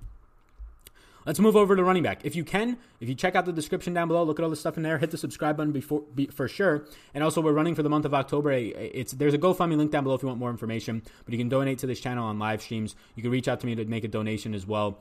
Let's 1.26 1.40
move 1.40 1.56
over 1.56 1.74
to 1.74 1.82
running 1.82 2.02
back. 2.02 2.20
If 2.24 2.36
you 2.36 2.44
can, 2.44 2.76
if 3.00 3.08
you 3.08 3.14
check 3.14 3.34
out 3.34 3.46
the 3.46 3.52
description 3.52 3.94
down 3.94 4.08
below, 4.08 4.24
look 4.24 4.38
at 4.38 4.42
all 4.42 4.50
the 4.50 4.56
stuff 4.56 4.76
in 4.76 4.82
there. 4.82 4.98
Hit 4.98 5.10
the 5.10 5.18
subscribe 5.18 5.56
button 5.56 5.72
before 5.72 6.02
be, 6.14 6.26
for 6.26 6.48
sure. 6.48 6.86
And 7.14 7.24
also, 7.24 7.40
we're 7.40 7.52
running 7.52 7.74
for 7.74 7.82
the 7.82 7.88
month 7.88 8.04
of 8.04 8.12
October. 8.12 8.52
It's 8.52 9.12
there's 9.12 9.34
a 9.34 9.38
GoFundMe 9.38 9.76
link 9.76 9.90
down 9.90 10.04
below 10.04 10.16
if 10.16 10.22
you 10.22 10.28
want 10.28 10.40
more 10.40 10.50
information. 10.50 11.02
But 11.24 11.32
you 11.32 11.38
can 11.38 11.48
donate 11.48 11.78
to 11.78 11.86
this 11.86 12.00
channel 12.00 12.26
on 12.26 12.38
live 12.38 12.60
streams. 12.62 12.94
You 13.14 13.22
can 13.22 13.32
reach 13.32 13.48
out 13.48 13.60
to 13.60 13.66
me 13.66 13.74
to 13.74 13.84
make 13.86 14.04
a 14.04 14.08
donation 14.08 14.54
as 14.54 14.66
well. 14.66 14.98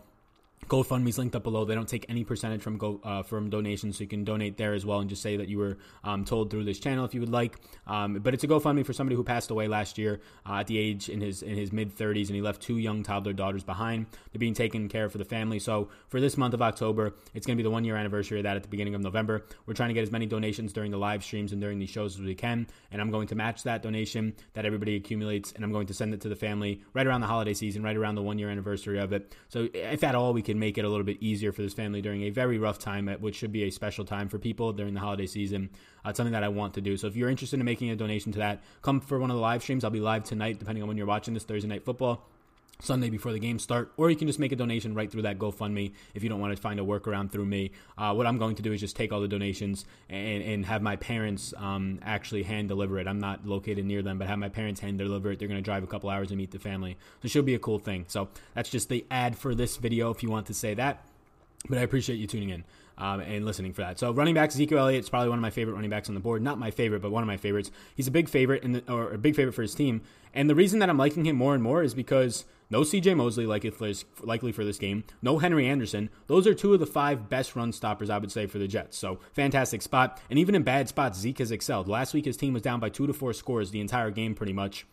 GoFundMe's 0.67 1.17
linked 1.17 1.35
up 1.35 1.43
below. 1.43 1.65
They 1.65 1.75
don't 1.75 1.87
take 1.87 2.05
any 2.09 2.23
percentage 2.23 2.61
from 2.61 2.77
go 2.77 2.99
uh, 3.03 3.23
from 3.23 3.49
donations, 3.49 3.97
so 3.97 4.01
you 4.01 4.07
can 4.07 4.23
donate 4.23 4.57
there 4.57 4.73
as 4.73 4.85
well, 4.85 4.99
and 4.99 5.09
just 5.09 5.21
say 5.21 5.37
that 5.37 5.47
you 5.47 5.57
were 5.57 5.77
um, 6.03 6.25
told 6.25 6.49
through 6.49 6.63
this 6.63 6.79
channel 6.79 7.05
if 7.05 7.13
you 7.13 7.19
would 7.19 7.31
like. 7.31 7.59
Um, 7.87 8.15
but 8.15 8.33
it's 8.33 8.43
a 8.43 8.47
GoFundMe 8.47 8.85
for 8.85 8.93
somebody 8.93 9.15
who 9.15 9.23
passed 9.23 9.51
away 9.51 9.67
last 9.67 9.97
year 9.97 10.21
uh, 10.47 10.55
at 10.55 10.67
the 10.67 10.77
age 10.77 11.09
in 11.09 11.21
his 11.21 11.41
in 11.41 11.55
his 11.55 11.71
mid 11.71 11.95
30s, 11.95 12.27
and 12.27 12.35
he 12.35 12.41
left 12.41 12.61
two 12.61 12.77
young 12.77 13.03
toddler 13.03 13.33
daughters 13.33 13.63
behind. 13.63 14.07
They're 14.31 14.39
being 14.39 14.53
taken 14.53 14.89
care 14.89 15.05
of 15.05 15.11
for 15.11 15.17
the 15.17 15.25
family. 15.25 15.59
So 15.59 15.89
for 16.07 16.19
this 16.19 16.37
month 16.37 16.53
of 16.53 16.61
October, 16.61 17.13
it's 17.33 17.45
going 17.45 17.57
to 17.57 17.61
be 17.61 17.67
the 17.67 17.71
one 17.71 17.83
year 17.83 17.95
anniversary 17.95 18.39
of 18.39 18.43
that 18.43 18.55
at 18.55 18.63
the 18.63 18.69
beginning 18.69 18.95
of 18.95 19.01
November. 19.01 19.45
We're 19.65 19.73
trying 19.73 19.89
to 19.89 19.93
get 19.93 20.03
as 20.03 20.11
many 20.11 20.25
donations 20.25 20.73
during 20.73 20.91
the 20.91 20.97
live 20.97 21.23
streams 21.23 21.51
and 21.51 21.61
during 21.61 21.79
these 21.79 21.89
shows 21.89 22.15
as 22.15 22.21
we 22.21 22.35
can, 22.35 22.67
and 22.91 23.01
I'm 23.01 23.11
going 23.11 23.27
to 23.27 23.35
match 23.35 23.63
that 23.63 23.83
donation 23.83 24.33
that 24.53 24.65
everybody 24.65 24.95
accumulates, 24.95 25.51
and 25.51 25.63
I'm 25.63 25.71
going 25.71 25.87
to 25.87 25.93
send 25.93 26.13
it 26.13 26.21
to 26.21 26.29
the 26.29 26.35
family 26.35 26.81
right 26.93 27.05
around 27.05 27.21
the 27.21 27.27
holiday 27.27 27.53
season, 27.53 27.83
right 27.83 27.95
around 27.95 28.15
the 28.15 28.21
one 28.21 28.39
year 28.39 28.49
anniversary 28.49 28.99
of 28.99 29.13
it. 29.13 29.35
So 29.49 29.67
if 29.73 30.03
at 30.03 30.15
all 30.15 30.33
we 30.33 30.41
can 30.41 30.52
make 30.59 30.77
it 30.77 30.85
a 30.85 30.89
little 30.89 31.05
bit 31.05 31.17
easier 31.21 31.51
for 31.51 31.61
this 31.61 31.73
family 31.73 32.01
during 32.01 32.23
a 32.23 32.29
very 32.29 32.57
rough 32.57 32.79
time, 32.79 33.07
which 33.19 33.35
should 33.35 33.51
be 33.51 33.63
a 33.63 33.69
special 33.69 34.05
time 34.05 34.29
for 34.29 34.37
people 34.37 34.73
during 34.73 34.93
the 34.93 34.99
holiday 34.99 35.27
season. 35.27 35.69
Uh, 36.05 36.09
it's 36.09 36.17
something 36.17 36.33
that 36.33 36.43
I 36.43 36.49
want 36.49 36.73
to 36.75 36.81
do. 36.81 36.97
So 36.97 37.07
if 37.07 37.15
you're 37.15 37.29
interested 37.29 37.59
in 37.59 37.65
making 37.65 37.89
a 37.89 37.95
donation 37.95 38.31
to 38.33 38.39
that, 38.39 38.61
come 38.81 38.99
for 38.99 39.19
one 39.19 39.29
of 39.29 39.35
the 39.35 39.41
live 39.41 39.61
streams. 39.63 39.83
I'll 39.83 39.91
be 39.91 39.99
live 39.99 40.23
tonight, 40.23 40.59
depending 40.59 40.81
on 40.81 40.87
when 40.87 40.97
you're 40.97 41.05
watching 41.07 41.33
this 41.33 41.43
Thursday 41.43 41.67
night 41.67 41.85
football. 41.85 42.27
Sunday 42.81 43.09
before 43.09 43.31
the 43.31 43.39
game 43.39 43.59
start, 43.59 43.93
or 43.97 44.09
you 44.09 44.15
can 44.15 44.27
just 44.27 44.39
make 44.39 44.51
a 44.51 44.55
donation 44.55 44.93
right 44.93 45.09
through 45.09 45.21
that 45.21 45.39
GoFundMe 45.39 45.93
if 46.13 46.23
you 46.23 46.29
don't 46.29 46.41
want 46.41 46.55
to 46.55 46.61
find 46.61 46.79
a 46.79 46.83
workaround 46.83 47.31
through 47.31 47.45
me. 47.45 47.71
Uh, 47.97 48.13
what 48.13 48.27
I'm 48.27 48.37
going 48.37 48.55
to 48.55 48.61
do 48.61 48.73
is 48.73 48.81
just 48.81 48.95
take 48.95 49.13
all 49.13 49.21
the 49.21 49.27
donations 49.27 49.85
and, 50.09 50.43
and 50.43 50.65
have 50.65 50.81
my 50.81 50.95
parents 50.97 51.53
um, 51.57 51.99
actually 52.03 52.43
hand 52.43 52.67
deliver 52.67 52.99
it. 52.99 53.07
I'm 53.07 53.19
not 53.19 53.45
located 53.45 53.85
near 53.85 54.01
them, 54.01 54.17
but 54.17 54.27
have 54.27 54.39
my 54.39 54.49
parents 54.49 54.81
hand 54.81 54.97
deliver 54.97 55.31
it. 55.31 55.39
They're 55.39 55.47
going 55.47 55.59
to 55.59 55.63
drive 55.63 55.83
a 55.83 55.87
couple 55.87 56.09
hours 56.09 56.31
and 56.31 56.37
meet 56.37 56.51
the 56.51 56.59
family. 56.59 56.97
So 57.21 57.25
it 57.25 57.31
should 57.31 57.45
be 57.45 57.55
a 57.55 57.59
cool 57.59 57.79
thing. 57.79 58.05
So 58.09 58.27
that's 58.53 58.69
just 58.69 58.89
the 58.89 59.05
ad 59.09 59.37
for 59.37 59.55
this 59.55 59.77
video 59.77 60.09
if 60.09 60.21
you 60.21 60.29
want 60.29 60.47
to 60.47 60.53
say 60.53 60.73
that. 60.73 61.05
But 61.69 61.77
I 61.77 61.81
appreciate 61.81 62.17
you 62.17 62.27
tuning 62.27 62.49
in 62.49 62.65
um, 62.97 63.19
and 63.19 63.45
listening 63.45 63.73
for 63.73 63.81
that. 63.81 63.99
So 63.99 64.11
running 64.11 64.35
back 64.35 64.49
Ezekiel 64.49 64.79
Elliott 64.79 65.03
is 65.03 65.09
probably 65.09 65.29
one 65.29 65.39
of 65.39 65.41
my 65.41 65.49
favorite 65.49 65.73
running 65.73 65.89
backs 65.89 66.09
on 66.09 66.15
the 66.15 66.21
board. 66.21 66.41
Not 66.41 66.59
my 66.59 66.71
favorite, 66.71 67.01
but 67.01 67.11
one 67.11 67.23
of 67.23 67.27
my 67.27 67.37
favorites. 67.37 67.71
He's 67.95 68.07
a 68.07 68.11
big 68.11 68.29
favorite 68.29 68.63
in 68.63 68.73
the, 68.73 68.91
or 68.91 69.11
a 69.11 69.17
big 69.17 69.35
favorite 69.35 69.53
for 69.53 69.61
his 69.61 69.75
team. 69.75 70.01
And 70.33 70.49
the 70.49 70.55
reason 70.55 70.79
that 70.79 70.89
I'm 70.89 70.97
liking 70.97 71.25
him 71.25 71.35
more 71.35 71.53
and 71.53 71.63
more 71.63 71.83
is 71.83 71.93
because 71.93 72.45
no 72.69 72.83
C.J. 72.83 73.13
Mosley 73.13 73.45
likely 73.45 73.69
for 73.69 73.85
this, 73.85 74.05
likely 74.21 74.51
for 74.51 74.63
this 74.65 74.77
game. 74.77 75.03
No 75.21 75.37
Henry 75.37 75.67
Anderson. 75.67 76.09
Those 76.27 76.47
are 76.47 76.53
two 76.53 76.73
of 76.73 76.79
the 76.79 76.85
five 76.85 77.29
best 77.29 77.55
run 77.55 77.71
stoppers 77.71 78.09
I 78.09 78.17
would 78.17 78.31
say 78.31 78.47
for 78.47 78.57
the 78.57 78.67
Jets. 78.67 78.97
So 78.97 79.19
fantastic 79.33 79.81
spot. 79.81 80.19
And 80.29 80.39
even 80.39 80.55
in 80.55 80.63
bad 80.63 80.89
spots, 80.89 81.19
Zeke 81.19 81.39
has 81.39 81.51
excelled. 81.51 81.87
Last 81.87 82.13
week 82.13 82.25
his 82.25 82.37
team 82.37 82.53
was 82.53 82.61
down 82.61 82.79
by 82.79 82.89
two 82.89 83.07
to 83.07 83.13
four 83.13 83.33
scores 83.33 83.71
the 83.71 83.81
entire 83.81 84.11
game 84.11 84.33
pretty 84.33 84.53
much. 84.53 84.85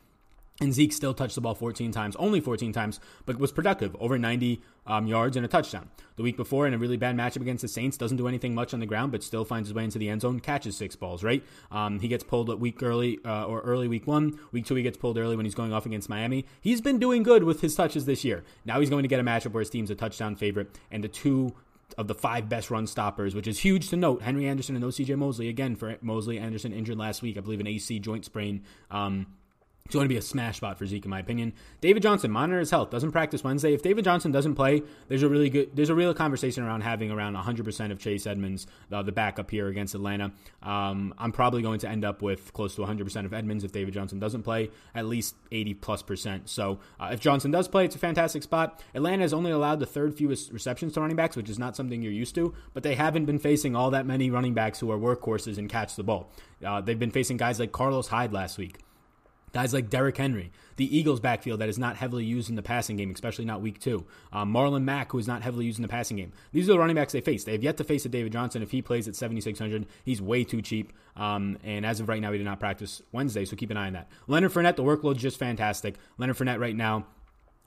And 0.61 0.75
Zeke 0.75 0.93
still 0.93 1.15
touched 1.15 1.37
the 1.37 1.41
ball 1.41 1.55
14 1.55 1.91
times, 1.91 2.15
only 2.17 2.39
14 2.39 2.71
times, 2.73 3.01
but 3.25 3.39
was 3.39 3.51
productive, 3.51 3.97
over 3.99 4.19
90 4.19 4.61
um, 4.87 5.07
yards 5.07 5.35
and 5.37 5.45
a 5.45 5.49
touchdown. 5.49 5.89
The 6.17 6.23
week 6.23 6.37
before, 6.37 6.67
in 6.67 6.75
a 6.75 6.79
really 6.79 6.99
bad 6.99 7.17
matchup 7.17 7.41
against 7.41 7.63
the 7.63 7.69
Saints, 7.69 7.97
doesn't 7.97 8.19
do 8.19 8.29
anything 8.29 8.55
much 8.55 8.75
on 8.75 8.81
the 8.81 8.87
ground, 8.87 9.11
but 9.11 9.23
still 9.23 9.47
finds 9.47 9.69
his 9.69 9.75
way 9.75 9.85
into 9.85 9.99
the 9.99 10.11
end 10.11 10.21
zone, 10.21 10.39
catches 10.39 10.77
six 10.77 10.97
balls, 10.97 11.25
right? 11.25 11.43
Um, 11.71 11.99
he 12.01 12.09
gets 12.09 12.23
pulled 12.23 12.51
at 12.51 12.61
week 12.61 12.83
early 12.83 13.19
uh, 13.25 13.45
or 13.45 13.61
early 13.63 13.89
week 13.89 14.07
one. 14.07 14.39
Week 14.53 14.67
two, 14.67 14.75
he 14.75 14.83
gets 14.83 14.99
pulled 14.99 15.17
early 15.17 15.35
when 15.35 15.47
he's 15.47 15.55
going 15.55 15.73
off 15.73 15.87
against 15.87 16.11
Miami. 16.11 16.45
He's 16.61 16.83
been 16.83 16.99
doing 16.99 17.23
good 17.23 17.45
with 17.45 17.63
his 17.63 17.75
touches 17.75 18.05
this 18.05 18.23
year. 18.23 18.45
Now 18.67 18.81
he's 18.81 18.91
going 18.91 19.03
to 19.03 19.09
get 19.09 19.19
a 19.19 19.25
matchup 19.25 19.53
where 19.53 19.63
his 19.63 19.71
team's 19.71 19.91
a 19.91 19.95
touchdown 19.95 20.37
favorite, 20.37 20.79
and 20.91 21.03
the 21.03 21.09
two 21.09 21.55
of 21.97 22.07
the 22.07 22.15
five 22.15 22.49
best 22.49 22.71
run 22.71 22.87
stoppers, 22.87 23.35
which 23.35 23.47
is 23.47 23.59
huge 23.59 23.89
to 23.89 23.97
note. 23.97 24.23
Henry 24.23 24.47
Anderson 24.47 24.77
and 24.77 24.85
OCJ 24.85 25.17
Mosley. 25.17 25.49
Again, 25.49 25.75
for 25.75 25.97
Mosley, 26.03 26.39
Anderson 26.39 26.73
injured 26.73 26.99
last 26.99 27.23
week, 27.23 27.37
I 27.37 27.41
believe 27.41 27.61
an 27.61 27.67
AC 27.67 27.99
joint 27.99 28.25
sprain. 28.25 28.63
Um, 28.91 29.27
It's 29.85 29.95
going 29.95 30.05
to 30.05 30.09
be 30.09 30.17
a 30.17 30.23
smash 30.23 30.59
spot 30.59 30.79
for 30.79 30.87
Zeke, 30.87 31.05
in 31.05 31.11
my 31.11 31.19
opinion. 31.19 31.53
David 31.81 32.03
Johnson, 32.03 32.31
monitor 32.31 32.61
his 32.61 32.71
health. 32.71 32.91
Doesn't 32.91 33.11
practice 33.11 33.43
Wednesday. 33.43 33.75
If 33.75 33.83
David 33.83 34.05
Johnson 34.05 34.31
doesn't 34.31 34.55
play, 34.55 34.83
there's 35.09 35.25
a 35.25 35.29
really 35.29 35.51
good, 35.51 35.75
there's 35.75 35.89
a 35.91 35.97
real 35.97 36.15
conversation 36.15 36.63
around 36.63 36.83
having 36.83 37.11
around 37.11 37.35
100% 37.35 37.91
of 37.91 37.99
Chase 37.99 38.25
Edmonds, 38.25 38.69
uh, 38.93 39.03
the 39.03 39.11
backup 39.11 39.51
here 39.51 39.67
against 39.67 39.97
Atlanta. 39.97 40.31
Um, 40.63 41.13
I'm 41.19 41.33
probably 41.33 41.63
going 41.63 41.81
to 41.81 41.89
end 41.89 42.05
up 42.05 42.23
with 42.23 42.53
close 42.53 42.77
to 42.77 42.83
100% 42.83 43.25
of 43.25 43.35
Edmonds 43.35 43.65
if 43.65 43.73
David 43.73 43.93
Johnson 43.93 44.21
doesn't 44.21 44.45
play, 44.45 44.71
at 44.95 45.07
least 45.07 45.35
80 45.51 45.75
plus 45.75 46.03
percent. 46.03 46.49
So 46.49 46.79
uh, 47.01 47.11
if 47.13 47.19
Johnson 47.19 47.51
does 47.51 47.67
play, 47.67 47.85
it's 47.85 47.97
a 47.97 47.99
fantastic 47.99 48.45
spot. 48.45 48.81
Atlanta 48.95 49.23
has 49.23 49.33
only 49.33 49.51
allowed 49.51 49.81
the 49.81 49.87
third 49.87 50.15
fewest 50.15 50.53
receptions 50.53 50.93
to 50.93 51.01
running 51.01 51.17
backs, 51.17 51.35
which 51.35 51.51
is 51.51 51.59
not 51.59 51.75
something 51.75 52.01
you're 52.01 52.13
used 52.13 52.37
to, 52.37 52.55
but 52.75 52.85
they 52.85 52.95
haven't 52.95 53.25
been 53.25 53.41
facing 53.41 53.75
all 53.75 53.91
that 53.91 54.07
many 54.07 54.31
running 54.31 54.55
backs 54.55 54.79
who 54.79 54.93
are 54.93 54.99
workhorses 54.99 55.59
and 55.59 55.69
catch 55.69 55.97
the 55.97 56.05
ball. 56.05 56.31
Uh, 56.65 56.81
they've 56.81 56.99
been 56.99 57.11
facing 57.11 57.37
guys 57.37 57.59
like 57.59 57.73
Carlos 57.73 58.07
Hyde 58.07 58.33
last 58.33 58.57
week. 58.57 58.79
Guys 59.53 59.75
like 59.75 59.91
Derrick 59.91 60.17
Henry, 60.17 60.53
the 60.77 60.97
Eagles' 60.97 61.21
backfield 61.21 61.61
that 61.61 61.69
is 61.69 61.79
not 61.79 61.97
heavily 61.97 62.25
used 62.25 62.49
in 62.49 62.57
the 62.57 62.63
passing 62.63 62.97
game, 62.97 63.11
especially 63.11 63.45
not 63.45 63.61
week 63.61 63.81
two. 63.81 64.07
Um, 64.33 64.53
Marlon 64.53 64.85
Mack, 64.85 65.13
who 65.13 65.19
is 65.19 65.27
not 65.27 65.43
heavily 65.43 65.65
used 65.65 65.79
in 65.79 65.83
the 65.83 65.89
passing 65.89 66.17
game. 66.17 66.33
These 66.53 66.69
are 66.69 66.73
the 66.73 66.79
running 66.79 66.97
backs 66.97 67.13
they 67.13 67.21
face. 67.21 67.45
They 67.45 67.53
have 67.53 67.63
yet 67.63 67.77
to 67.79 67.85
face 67.85 68.05
a 68.05 68.09
David 68.09 68.33
Johnson. 68.33 68.63
If 68.63 68.71
he 68.71 68.81
plays 68.81 69.09
at 69.09 69.17
7,600, 69.17 69.87
he's 70.05 70.23
way 70.23 70.45
too 70.45 70.63
cheap. 70.63 70.93
Um, 71.17 71.59
and 71.65 71.85
as 71.85 72.01
of 72.01 72.09
right 72.09 72.21
now, 72.21 72.33
he 72.33 72.39
did 72.39 72.45
not 72.45 72.61
practice 72.61 73.03
Wednesday, 73.13 73.45
so 73.45 73.57
keep 73.57 73.71
an 73.71 73.77
eye 73.77 73.89
on 73.89 73.93
that. 73.95 74.09
Leonard 74.27 74.53
Fournette, 74.53 74.77
the 74.77 74.85
workload 74.85 75.17
is 75.17 75.23
just 75.23 75.39
fantastic. 75.39 75.97
Leonard 76.19 76.37
Fournette 76.37 76.61
right 76.61 76.77
now 76.77 77.07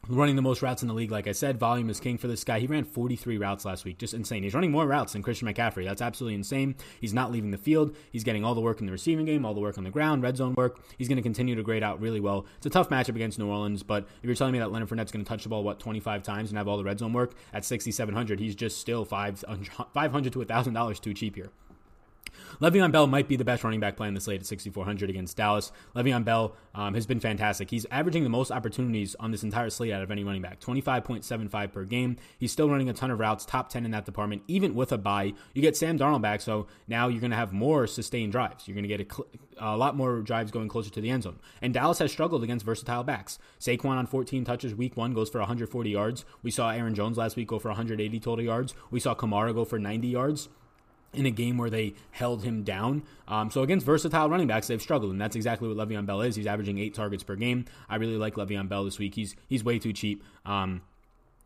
running 0.09 0.35
the 0.35 0.41
most 0.41 0.61
routes 0.61 0.81
in 0.81 0.87
the 0.87 0.93
league. 0.93 1.11
Like 1.11 1.27
I 1.27 1.31
said, 1.31 1.57
volume 1.57 1.89
is 1.89 1.99
king 1.99 2.17
for 2.17 2.27
this 2.27 2.43
guy. 2.43 2.59
He 2.59 2.67
ran 2.67 2.83
43 2.83 3.37
routes 3.37 3.63
last 3.63 3.85
week. 3.85 3.97
Just 3.97 4.13
insane. 4.13 4.43
He's 4.43 4.53
running 4.53 4.71
more 4.71 4.85
routes 4.85 5.13
than 5.13 5.23
Christian 5.23 5.47
McCaffrey. 5.47 5.85
That's 5.85 6.01
absolutely 6.01 6.35
insane. 6.35 6.75
He's 6.99 7.13
not 7.13 7.31
leaving 7.31 7.51
the 7.51 7.57
field. 7.57 7.95
He's 8.11 8.23
getting 8.23 8.43
all 8.43 8.53
the 8.53 8.61
work 8.61 8.79
in 8.81 8.85
the 8.85 8.91
receiving 8.91 9.25
game, 9.25 9.45
all 9.45 9.53
the 9.53 9.61
work 9.61 9.77
on 9.77 9.85
the 9.85 9.89
ground, 9.89 10.21
red 10.21 10.35
zone 10.35 10.55
work. 10.55 10.81
He's 10.97 11.07
going 11.07 11.15
to 11.15 11.21
continue 11.21 11.55
to 11.55 11.63
grade 11.63 11.83
out 11.83 12.01
really 12.01 12.19
well. 12.19 12.45
It's 12.57 12.65
a 12.65 12.69
tough 12.69 12.89
matchup 12.89 13.15
against 13.15 13.39
New 13.39 13.47
Orleans, 13.47 13.81
but 13.81 14.07
if 14.21 14.25
you're 14.25 14.35
telling 14.35 14.53
me 14.53 14.59
that 14.59 14.71
Leonard 14.71 14.89
Fournette's 14.89 15.11
going 15.11 15.23
to 15.23 15.29
touch 15.29 15.43
the 15.43 15.49
ball, 15.49 15.63
what, 15.63 15.79
25 15.79 16.21
times 16.21 16.49
and 16.49 16.57
have 16.57 16.67
all 16.67 16.77
the 16.77 16.83
red 16.83 16.99
zone 16.99 17.13
work 17.13 17.33
at 17.53 17.63
6,700, 17.63 18.39
he's 18.39 18.55
just 18.55 18.79
still 18.79 19.05
500 19.05 19.43
to 19.45 19.89
$1,000 19.93 21.01
too 21.01 21.13
cheap 21.13 21.35
here. 21.35 21.49
Le'Veon 22.59 22.91
Bell 22.91 23.07
might 23.07 23.27
be 23.27 23.35
the 23.35 23.45
best 23.45 23.63
running 23.63 23.79
back 23.79 23.97
playing 23.97 24.13
the 24.13 24.21
slate 24.21 24.41
at 24.41 24.45
6,400 24.45 25.09
against 25.09 25.37
Dallas. 25.37 25.71
Le'Veon 25.95 26.23
Bell 26.23 26.55
um, 26.75 26.93
has 26.93 27.05
been 27.05 27.19
fantastic. 27.19 27.69
He's 27.69 27.85
averaging 27.91 28.23
the 28.23 28.29
most 28.29 28.51
opportunities 28.51 29.15
on 29.19 29.31
this 29.31 29.43
entire 29.43 29.69
slate 29.69 29.91
out 29.91 30.01
of 30.01 30.11
any 30.11 30.23
running 30.23 30.41
back, 30.41 30.59
25.75 30.59 31.71
per 31.71 31.83
game. 31.85 32.17
He's 32.37 32.51
still 32.51 32.69
running 32.69 32.89
a 32.89 32.93
ton 32.93 33.11
of 33.11 33.19
routes, 33.19 33.45
top 33.45 33.69
10 33.69 33.85
in 33.85 33.91
that 33.91 34.05
department, 34.05 34.43
even 34.47 34.75
with 34.75 34.91
a 34.91 34.97
bye. 34.97 35.33
You 35.53 35.61
get 35.61 35.77
Sam 35.77 35.97
Darnold 35.97 36.21
back, 36.21 36.41
so 36.41 36.67
now 36.87 37.07
you're 37.07 37.21
going 37.21 37.31
to 37.31 37.37
have 37.37 37.53
more 37.53 37.87
sustained 37.87 38.31
drives. 38.31 38.67
You're 38.67 38.75
going 38.75 38.87
to 38.87 38.97
get 38.97 39.11
a, 39.59 39.73
a, 39.73 39.77
lot 39.77 39.95
more 39.95 40.21
drives 40.21 40.51
going 40.51 40.67
closer 40.67 40.89
to 40.91 41.01
the 41.01 41.09
end 41.09 41.23
zone. 41.23 41.39
And 41.61 41.73
Dallas 41.73 41.99
has 41.99 42.11
struggled 42.11 42.43
against 42.43 42.65
versatile 42.65 43.03
backs. 43.03 43.39
Saquon 43.59 43.97
on 43.97 44.07
14 44.07 44.45
touches 44.45 44.75
week 44.75 44.97
one 44.97 45.13
goes 45.13 45.29
for 45.29 45.39
140 45.39 45.89
yards. 45.89 46.25
We 46.41 46.51
saw 46.51 46.71
Aaron 46.71 46.95
Jones 46.95 47.17
last 47.17 47.35
week 47.35 47.47
go 47.47 47.59
for 47.59 47.69
180 47.69 48.19
total 48.19 48.43
yards. 48.43 48.73
We 48.91 48.99
saw 48.99 49.15
Kamara 49.15 49.53
go 49.53 49.65
for 49.65 49.79
90 49.79 50.07
yards 50.07 50.49
in 51.13 51.25
a 51.25 51.31
game 51.31 51.57
where 51.57 51.69
they 51.69 51.95
held 52.11 52.43
him 52.43 52.63
down. 52.63 53.03
Um, 53.27 53.51
so 53.51 53.61
against 53.61 53.85
versatile 53.85 54.29
running 54.29 54.47
backs, 54.47 54.67
they've 54.67 54.81
struggled, 54.81 55.11
and 55.11 55.21
that's 55.21 55.35
exactly 55.35 55.67
what 55.67 55.77
Le'Veon 55.77 56.05
Bell 56.05 56.21
is. 56.21 56.35
He's 56.35 56.47
averaging 56.47 56.79
eight 56.79 56.93
targets 56.93 57.23
per 57.23 57.35
game. 57.35 57.65
I 57.89 57.95
really 57.95 58.17
like 58.17 58.35
Le'Veon 58.35 58.67
Bell 58.67 58.83
this 58.83 58.99
week. 58.99 59.15
He's 59.15 59.35
he's 59.47 59.63
way 59.63 59.79
too 59.79 59.93
cheap. 59.93 60.23
Um, 60.45 60.81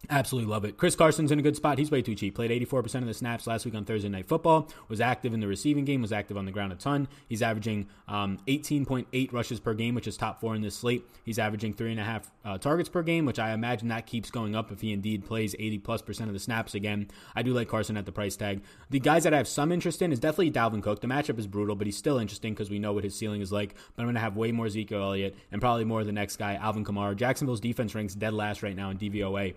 Absolutely 0.10 0.50
love 0.50 0.64
it. 0.64 0.78
Chris 0.78 0.96
Carson's 0.96 1.32
in 1.34 1.40
a 1.40 1.42
good 1.42 1.58
spot. 1.58 1.78
He's 1.78 1.92
way 1.92 2.02
too 2.02 2.16
cheap. 2.16 2.36
Played 2.36 2.52
84% 2.70 2.96
of 2.96 3.08
the 3.08 3.14
snaps 3.14 3.46
last 3.46 3.66
week 3.66 3.76
on 3.76 3.84
Thursday 3.84 4.08
Night 4.08 4.26
Football. 4.26 4.70
Was 4.88 5.02
active 5.02 5.34
in 5.34 5.42
the 5.42 5.48
receiving 5.48 5.84
game. 5.84 6.02
Was 6.02 6.14
active 6.14 6.38
on 6.38 6.46
the 6.46 6.52
ground 6.52 6.72
a 6.72 6.76
ton. 6.76 7.10
He's 7.28 7.42
averaging 7.42 7.88
um, 8.08 8.40
18.8 8.48 9.34
rushes 9.34 9.60
per 9.60 9.74
game, 9.74 9.96
which 9.96 10.08
is 10.08 10.16
top 10.16 10.40
four 10.40 10.56
in 10.56 10.62
this 10.62 10.78
slate. 10.78 11.04
He's 11.26 11.38
averaging 11.38 11.74
three 11.74 11.92
and 11.92 12.00
a 12.00 12.06
half 12.06 12.32
uh, 12.46 12.58
targets 12.58 12.88
per 12.88 13.04
game, 13.04 13.26
which 13.26 13.38
I 13.38 13.52
imagine 13.52 13.90
that 13.90 14.06
keeps 14.06 14.32
going 14.32 14.56
up 14.56 14.72
if 14.72 14.80
he 14.80 14.94
indeed 14.94 15.26
plays 15.26 15.56
80 15.60 15.80
plus 15.80 16.02
percent 16.02 16.30
of 16.30 16.34
the 16.34 16.40
snaps 16.40 16.74
again. 16.74 17.10
I 17.36 17.42
do 17.42 17.54
like 17.54 17.68
Carson 17.68 17.98
at 17.98 18.06
the 18.06 18.14
price 18.14 18.38
tag. 18.38 18.62
The 18.90 19.02
guys 19.02 19.26
that 19.26 19.34
I 19.34 19.38
have 19.38 19.48
some 19.48 19.74
interest 19.74 20.02
in 20.02 20.14
is 20.14 20.20
definitely 20.20 20.52
Dalvin 20.52 20.82
Cook. 20.82 21.02
The 21.02 21.08
matchup 21.08 21.38
is 21.38 21.48
brutal, 21.48 21.76
but 21.76 21.86
he's 21.86 21.98
still 21.98 22.18
interesting 22.18 22.54
because 22.54 22.70
we 22.70 22.80
know 22.80 22.94
what 22.94 23.04
his 23.04 23.16
ceiling 23.16 23.42
is 23.42 23.52
like. 23.52 23.76
But 23.96 24.04
I'm 24.04 24.06
going 24.06 24.16
to 24.16 24.22
have 24.22 24.38
way 24.38 24.54
more 24.54 24.68
Ezekiel 24.68 25.02
Elliott 25.02 25.36
and 25.52 25.60
probably 25.60 25.84
more 25.84 26.00
of 26.00 26.06
the 26.06 26.14
next 26.14 26.38
guy, 26.38 26.56
Alvin 26.56 26.86
Kamara. 26.86 27.14
Jacksonville's 27.16 27.60
defense 27.60 27.94
ranks 27.94 28.16
dead 28.16 28.34
last 28.34 28.64
right 28.64 28.76
now 28.76 28.90
in 28.90 28.98
DVOA. 28.98 29.56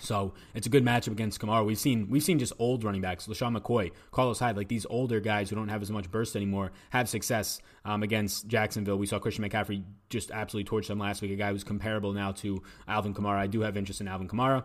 So 0.00 0.34
it's 0.54 0.66
a 0.66 0.70
good 0.70 0.84
matchup 0.84 1.12
against 1.12 1.40
Kamara. 1.40 1.64
We've 1.64 1.78
seen 1.78 2.08
we've 2.08 2.22
seen 2.22 2.38
just 2.38 2.52
old 2.58 2.84
running 2.84 3.00
backs, 3.00 3.26
LeSean 3.26 3.56
McCoy, 3.56 3.92
Carlos 4.10 4.38
Hyde, 4.38 4.56
like 4.56 4.68
these 4.68 4.86
older 4.88 5.20
guys 5.20 5.50
who 5.50 5.56
don't 5.56 5.68
have 5.68 5.82
as 5.82 5.90
much 5.90 6.10
burst 6.10 6.36
anymore, 6.36 6.72
have 6.90 7.08
success 7.08 7.60
um, 7.84 8.02
against 8.02 8.48
Jacksonville. 8.48 8.96
We 8.96 9.06
saw 9.06 9.18
Christian 9.18 9.48
McCaffrey 9.48 9.84
just 10.08 10.30
absolutely 10.30 10.68
torch 10.68 10.88
them 10.88 10.98
last 10.98 11.22
week. 11.22 11.30
A 11.30 11.36
guy 11.36 11.52
who's 11.52 11.64
comparable 11.64 12.12
now 12.12 12.32
to 12.32 12.62
Alvin 12.88 13.14
Kamara. 13.14 13.36
I 13.36 13.46
do 13.46 13.60
have 13.60 13.76
interest 13.76 14.00
in 14.00 14.08
Alvin 14.08 14.28
Kamara. 14.28 14.64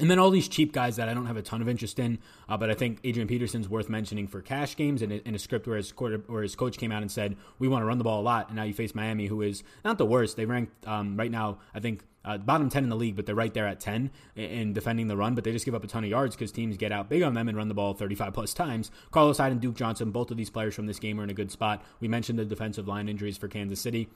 And 0.00 0.10
then 0.10 0.18
all 0.18 0.30
these 0.30 0.48
cheap 0.48 0.72
guys 0.72 0.96
that 0.96 1.10
I 1.10 1.14
don't 1.14 1.26
have 1.26 1.36
a 1.36 1.42
ton 1.42 1.60
of 1.60 1.68
interest 1.68 1.98
in, 1.98 2.18
uh, 2.48 2.56
but 2.56 2.70
I 2.70 2.74
think 2.74 3.00
Adrian 3.04 3.28
Peterson's 3.28 3.68
worth 3.68 3.90
mentioning 3.90 4.26
for 4.26 4.40
cash 4.40 4.74
games 4.74 5.02
and 5.02 5.12
in 5.12 5.34
a 5.34 5.38
script 5.38 5.66
where 5.66 5.76
his, 5.76 5.92
quarter, 5.92 6.16
where 6.28 6.42
his 6.42 6.54
coach 6.54 6.78
came 6.78 6.90
out 6.90 7.02
and 7.02 7.12
said, 7.12 7.36
We 7.58 7.68
want 7.68 7.82
to 7.82 7.86
run 7.86 7.98
the 7.98 8.04
ball 8.04 8.20
a 8.20 8.22
lot. 8.22 8.48
And 8.48 8.56
now 8.56 8.62
you 8.62 8.72
face 8.72 8.94
Miami, 8.94 9.26
who 9.26 9.42
is 9.42 9.62
not 9.84 9.98
the 9.98 10.06
worst. 10.06 10.36
They 10.36 10.46
ranked 10.46 10.86
um, 10.86 11.18
right 11.18 11.30
now, 11.30 11.58
I 11.74 11.80
think, 11.80 12.04
uh, 12.24 12.38
bottom 12.38 12.70
10 12.70 12.84
in 12.84 12.88
the 12.88 12.96
league, 12.96 13.16
but 13.16 13.26
they're 13.26 13.34
right 13.34 13.52
there 13.52 13.66
at 13.66 13.80
10 13.80 14.10
in 14.36 14.72
defending 14.72 15.08
the 15.08 15.16
run, 15.16 15.34
but 15.34 15.44
they 15.44 15.52
just 15.52 15.64
give 15.64 15.74
up 15.74 15.84
a 15.84 15.86
ton 15.86 16.04
of 16.04 16.10
yards 16.10 16.36
because 16.36 16.52
teams 16.52 16.76
get 16.76 16.92
out 16.92 17.08
big 17.08 17.22
on 17.22 17.34
them 17.34 17.48
and 17.48 17.56
run 17.56 17.68
the 17.68 17.74
ball 17.74 17.94
35 17.94 18.32
plus 18.32 18.54
times. 18.54 18.90
Carlos 19.10 19.38
Hyde 19.38 19.52
and 19.52 19.60
Duke 19.60 19.74
Johnson, 19.74 20.10
both 20.10 20.30
of 20.30 20.36
these 20.36 20.50
players 20.50 20.74
from 20.74 20.86
this 20.86 20.98
game 20.98 21.20
are 21.20 21.24
in 21.24 21.30
a 21.30 21.34
good 21.34 21.50
spot. 21.50 21.84
We 22.00 22.08
mentioned 22.08 22.38
the 22.38 22.44
defensive 22.44 22.88
line 22.88 23.08
injuries 23.08 23.36
for 23.36 23.48
Kansas 23.48 23.80
City 23.80 24.08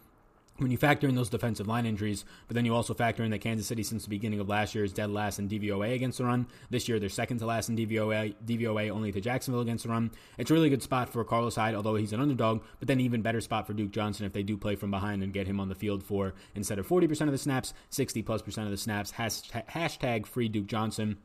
when 0.59 0.71
you 0.71 0.77
factor 0.77 1.07
in 1.07 1.15
those 1.15 1.29
defensive 1.29 1.69
line 1.69 1.87
injuries, 1.87 2.25
but 2.49 2.55
then 2.55 2.65
you 2.65 2.75
also 2.75 2.95
factor 2.95 3.23
in 3.23 3.31
that 3.31 3.41
Kansas 3.41 3.67
City, 3.67 3.83
since 3.83 4.05
the 4.05 4.11
beginning 4.11 4.41
of 4.41 4.49
last 4.49 4.75
year, 4.75 4.85
is 4.85 4.93
dead 4.93 5.11
last 5.11 5.39
in 5.39 5.49
DVOA 5.49 5.95
against 5.95 6.19
the 6.19 6.25
run. 6.25 6.47
This 6.71 6.89
year, 6.89 6.99
they're 6.99 7.09
second 7.09 7.39
to 7.39 7.47
last 7.47 7.69
in 7.69 7.77
DVOA, 7.77 8.35
DVOA 8.45 8.91
only 8.91 9.13
to 9.13 9.21
Jacksonville 9.21 9.61
against 9.61 9.85
the 9.85 9.91
run. 9.91 10.11
It's 10.39 10.51
a 10.51 10.55
really 10.55 10.71
good 10.71 10.83
spot 10.83 11.09
for 11.09 11.25
Carlos 11.25 11.57
Hyde, 11.57 11.75
although 11.75 11.97
he's 11.97 12.13
an 12.13 12.21
underdog, 12.21 12.63
but 12.79 12.89
then 12.89 13.01
even 13.01 13.23
better 13.23 13.41
spot 13.41 13.67
for 13.67 13.75
Duke 13.75 13.91
Johnson 13.91 14.27
if 14.27 14.33
they 14.33 14.43
do 14.43 14.57
play 14.57 14.77
from 14.77 14.91
behind 14.91 15.23
and 15.23 15.33
get 15.33 15.47
him 15.47 15.61
on 15.61 15.69
the 15.69 15.75
field 15.75 16.03
for, 16.03 16.35
instead 16.55 16.79
of 16.79 16.87
40% 16.87 17.23
of 17.23 17.33
the 17.33 17.39
snaps, 17.39 17.75
60 17.91 18.23
plus 18.23 18.43
percent 18.43 18.67
of 18.67 18.71
the 18.71 18.77
snaps. 18.77 19.13
Hashtag 19.13 20.27
free 20.27 20.49
Duke 20.49 20.67
Johnson. 20.67 21.19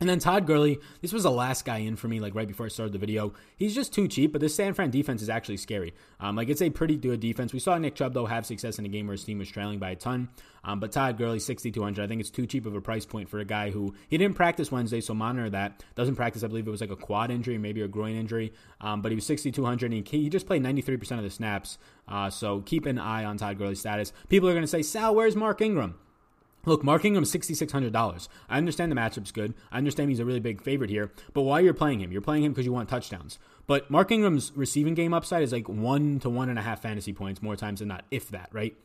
And 0.00 0.08
then 0.08 0.18
Todd 0.18 0.46
Gurley, 0.46 0.78
this 1.02 1.12
was 1.12 1.22
the 1.22 1.30
last 1.30 1.64
guy 1.64 1.78
in 1.78 1.96
for 1.96 2.08
me, 2.08 2.18
like 2.18 2.34
right 2.34 2.48
before 2.48 2.66
I 2.66 2.68
started 2.68 2.92
the 2.92 2.98
video. 2.98 3.32
He's 3.56 3.74
just 3.74 3.92
too 3.92 4.08
cheap, 4.08 4.32
but 4.32 4.40
this 4.40 4.54
San 4.54 4.74
Fran 4.74 4.90
defense 4.90 5.22
is 5.22 5.28
actually 5.28 5.56
scary. 5.56 5.94
Um, 6.18 6.34
like 6.36 6.48
it's 6.48 6.62
a 6.62 6.70
pretty 6.70 6.96
good 6.96 7.20
defense. 7.20 7.52
We 7.52 7.60
saw 7.60 7.78
Nick 7.78 7.94
Chubb 7.94 8.12
though 8.12 8.26
have 8.26 8.44
success 8.44 8.78
in 8.78 8.84
a 8.84 8.88
game 8.88 9.06
where 9.06 9.12
his 9.12 9.24
team 9.24 9.38
was 9.38 9.48
trailing 9.48 9.78
by 9.78 9.90
a 9.90 9.96
ton. 9.96 10.28
Um, 10.64 10.80
but 10.80 10.92
Todd 10.92 11.18
Gurley, 11.18 11.38
6,200. 11.38 12.02
I 12.02 12.06
think 12.06 12.20
it's 12.20 12.30
too 12.30 12.46
cheap 12.46 12.66
of 12.66 12.74
a 12.74 12.80
price 12.80 13.04
point 13.04 13.28
for 13.28 13.38
a 13.38 13.44
guy 13.44 13.70
who 13.70 13.94
he 14.08 14.18
didn't 14.18 14.34
practice 14.34 14.72
Wednesday, 14.72 15.00
so 15.00 15.14
monitor 15.14 15.50
that. 15.50 15.84
Doesn't 15.94 16.16
practice, 16.16 16.42
I 16.42 16.48
believe 16.48 16.66
it 16.66 16.70
was 16.70 16.80
like 16.80 16.90
a 16.90 16.96
quad 16.96 17.30
injury, 17.30 17.58
maybe 17.58 17.82
a 17.82 17.88
groin 17.88 18.16
injury. 18.16 18.52
Um, 18.80 19.02
but 19.02 19.12
he 19.12 19.16
was 19.16 19.26
6,200 19.26 19.92
and 19.92 20.08
he, 20.08 20.22
he 20.22 20.28
just 20.28 20.46
played 20.46 20.62
93% 20.62 21.18
of 21.18 21.22
the 21.22 21.30
snaps. 21.30 21.78
Uh, 22.08 22.30
so 22.30 22.62
keep 22.62 22.86
an 22.86 22.98
eye 22.98 23.24
on 23.24 23.36
Todd 23.36 23.58
Gurley's 23.58 23.80
status. 23.80 24.12
People 24.28 24.48
are 24.48 24.52
going 24.52 24.64
to 24.64 24.68
say, 24.68 24.82
Sal, 24.82 25.14
where's 25.14 25.36
Mark 25.36 25.60
Ingram? 25.60 25.94
Look, 26.66 26.82
Mark 26.84 27.04
Ingram 27.04 27.24
$6,600. 27.24 28.28
I 28.48 28.58
understand 28.58 28.90
the 28.90 28.96
matchup's 28.96 29.32
good. 29.32 29.54
I 29.70 29.78
understand 29.78 30.10
he's 30.10 30.20
a 30.20 30.24
really 30.24 30.40
big 30.40 30.62
favorite 30.62 30.90
here. 30.90 31.12
But 31.32 31.42
why 31.42 31.60
you're 31.60 31.74
playing 31.74 32.00
him? 32.00 32.12
You're 32.12 32.22
playing 32.22 32.44
him 32.44 32.52
because 32.52 32.66
you 32.66 32.72
want 32.72 32.88
touchdowns. 32.88 33.38
But 33.66 33.90
Mark 33.90 34.10
Ingram's 34.10 34.52
receiving 34.54 34.94
game 34.94 35.14
upside 35.14 35.42
is 35.42 35.52
like 35.52 35.68
one 35.68 36.20
to 36.20 36.30
one 36.30 36.48
and 36.48 36.58
a 36.58 36.62
half 36.62 36.82
fantasy 36.82 37.12
points 37.12 37.42
more 37.42 37.56
times 37.56 37.80
than 37.80 37.88
not, 37.88 38.04
if 38.10 38.28
that, 38.30 38.48
right? 38.52 38.76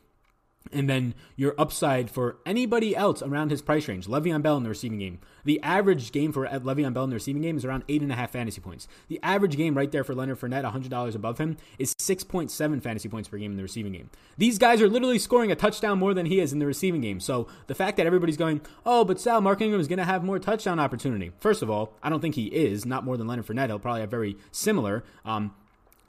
And 0.72 0.88
then 0.88 1.14
your 1.36 1.54
upside 1.58 2.10
for 2.10 2.36
anybody 2.44 2.94
else 2.94 3.22
around 3.22 3.50
his 3.50 3.62
price 3.62 3.88
range, 3.88 4.06
Le'Veon 4.06 4.42
Bell 4.42 4.56
in 4.56 4.62
the 4.62 4.68
receiving 4.68 4.98
game. 4.98 5.18
The 5.44 5.60
average 5.62 6.12
game 6.12 6.32
for 6.32 6.46
Le'Veon 6.46 6.92
Bell 6.92 7.04
in 7.04 7.10
the 7.10 7.14
receiving 7.14 7.42
game 7.42 7.56
is 7.56 7.64
around 7.64 7.82
eight 7.88 8.02
and 8.02 8.12
a 8.12 8.14
half 8.14 8.30
fantasy 8.30 8.60
points. 8.60 8.86
The 9.08 9.18
average 9.22 9.56
game 9.56 9.76
right 9.76 9.90
there 9.90 10.04
for 10.04 10.14
Leonard 10.14 10.38
Fournette, 10.38 10.70
$100 10.70 11.14
above 11.14 11.38
him, 11.38 11.56
is 11.78 11.94
6.7 11.94 12.82
fantasy 12.82 13.08
points 13.08 13.28
per 13.28 13.38
game 13.38 13.50
in 13.50 13.56
the 13.56 13.62
receiving 13.62 13.92
game. 13.92 14.10
These 14.36 14.58
guys 14.58 14.80
are 14.82 14.88
literally 14.88 15.18
scoring 15.18 15.50
a 15.50 15.56
touchdown 15.56 15.98
more 15.98 16.14
than 16.14 16.26
he 16.26 16.40
is 16.40 16.52
in 16.52 16.58
the 16.58 16.66
receiving 16.66 17.00
game. 17.00 17.20
So 17.20 17.48
the 17.66 17.74
fact 17.74 17.96
that 17.96 18.06
everybody's 18.06 18.36
going, 18.36 18.60
oh, 18.84 19.04
but 19.04 19.18
Sal, 19.18 19.40
Mark 19.40 19.60
Ingram 19.60 19.80
is 19.80 19.88
going 19.88 19.98
to 19.98 20.04
have 20.04 20.22
more 20.22 20.38
touchdown 20.38 20.78
opportunity. 20.78 21.32
First 21.40 21.62
of 21.62 21.70
all, 21.70 21.94
I 22.02 22.10
don't 22.10 22.20
think 22.20 22.34
he 22.34 22.46
is, 22.46 22.84
not 22.84 23.04
more 23.04 23.16
than 23.16 23.26
Leonard 23.26 23.46
Fournette. 23.46 23.68
He'll 23.68 23.78
probably 23.78 24.02
have 24.02 24.10
very 24.10 24.36
similar. 24.52 25.04
Um, 25.24 25.54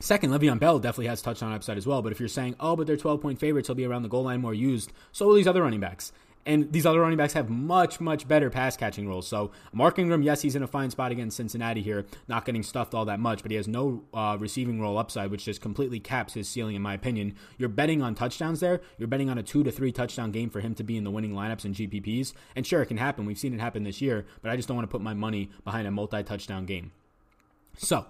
Second, 0.02 0.32
Le'Veon 0.32 0.60
Bell 0.60 0.80
definitely 0.80 1.08
has 1.08 1.22
touchdown 1.22 1.54
upside 1.54 1.78
as 1.78 1.86
well. 1.86 2.02
But 2.02 2.12
if 2.12 2.20
you're 2.20 2.28
saying, 2.28 2.56
oh, 2.60 2.76
but 2.76 2.88
they're 2.88 2.98
12 2.98 3.22
point 3.22 3.40
favorites, 3.40 3.68
he'll 3.68 3.76
be 3.76 3.86
around 3.86 4.02
the 4.02 4.10
goal 4.10 4.24
line 4.24 4.42
more 4.42 4.54
used, 4.54 4.92
so 5.12 5.28
will 5.28 5.36
these 5.36 5.48
other 5.48 5.62
running 5.62 5.80
backs. 5.80 6.12
And 6.44 6.74
these 6.74 6.88
other 6.88 7.00
running 7.00 7.20
backs 7.20 7.34
have 7.34 7.52
much, 7.52 8.00
much 8.00 8.28
better 8.28 8.50
pass 8.50 8.76
catching 8.76 9.08
roles. 9.08 9.28
So 9.28 9.52
Mark 9.74 10.00
Ingram, 10.00 10.24
yes, 10.24 10.42
he's 10.42 10.56
in 10.56 10.64
a 10.64 10.68
fine 10.68 10.90
spot 10.90 11.12
against 11.12 11.38
Cincinnati 11.38 11.84
here, 11.84 12.08
not 12.28 12.46
getting 12.46 12.64
stuffed 12.64 12.96
all 12.96 13.06
that 13.06 13.20
much, 13.20 13.44
but 13.44 13.52
he 13.52 13.58
has 13.58 13.68
no 13.68 14.02
uh, 14.12 14.38
receiving 14.40 14.82
role 14.82 14.98
upside, 14.98 15.30
which 15.30 15.46
just 15.46 15.62
completely 15.62 16.00
caps 16.00 16.34
his 16.34 16.50
ceiling, 16.50 16.76
in 16.76 16.82
my 16.82 16.96
opinion. 16.96 17.36
You're 17.60 17.70
betting 17.70 18.02
on 18.02 18.16
touchdowns 18.16 18.60
there. 18.60 18.82
You're 18.98 19.08
betting 19.08 19.30
on 19.30 19.38
a 19.38 19.44
two 19.44 19.64
to 19.64 19.72
three 19.72 19.92
touchdown 19.92 20.32
game 20.32 20.50
for 20.50 20.62
him 20.62 20.74
to 20.76 20.84
be 20.84 20.98
in 20.98 21.04
the 21.04 21.12
winning 21.12 21.34
lineups 21.34 21.64
and 21.64 21.76
GPPs. 21.76 22.34
And 22.56 22.66
sure, 22.66 22.82
it 22.82 22.88
can 22.88 22.98
happen. 22.98 23.28
We've 23.28 23.38
seen 23.38 23.54
it 23.54 23.60
happen 23.60 23.84
this 23.84 24.02
year, 24.02 24.26
but 24.42 24.50
I 24.50 24.56
just 24.56 24.68
don't 24.68 24.76
want 24.76 24.90
to 24.90 24.92
put 24.92 25.02
my 25.02 25.14
money 25.14 25.52
behind 25.64 25.88
a 25.88 25.92
multi 25.92 26.24
touchdown 26.24 26.66
game. 26.66 26.92
So 27.78 28.08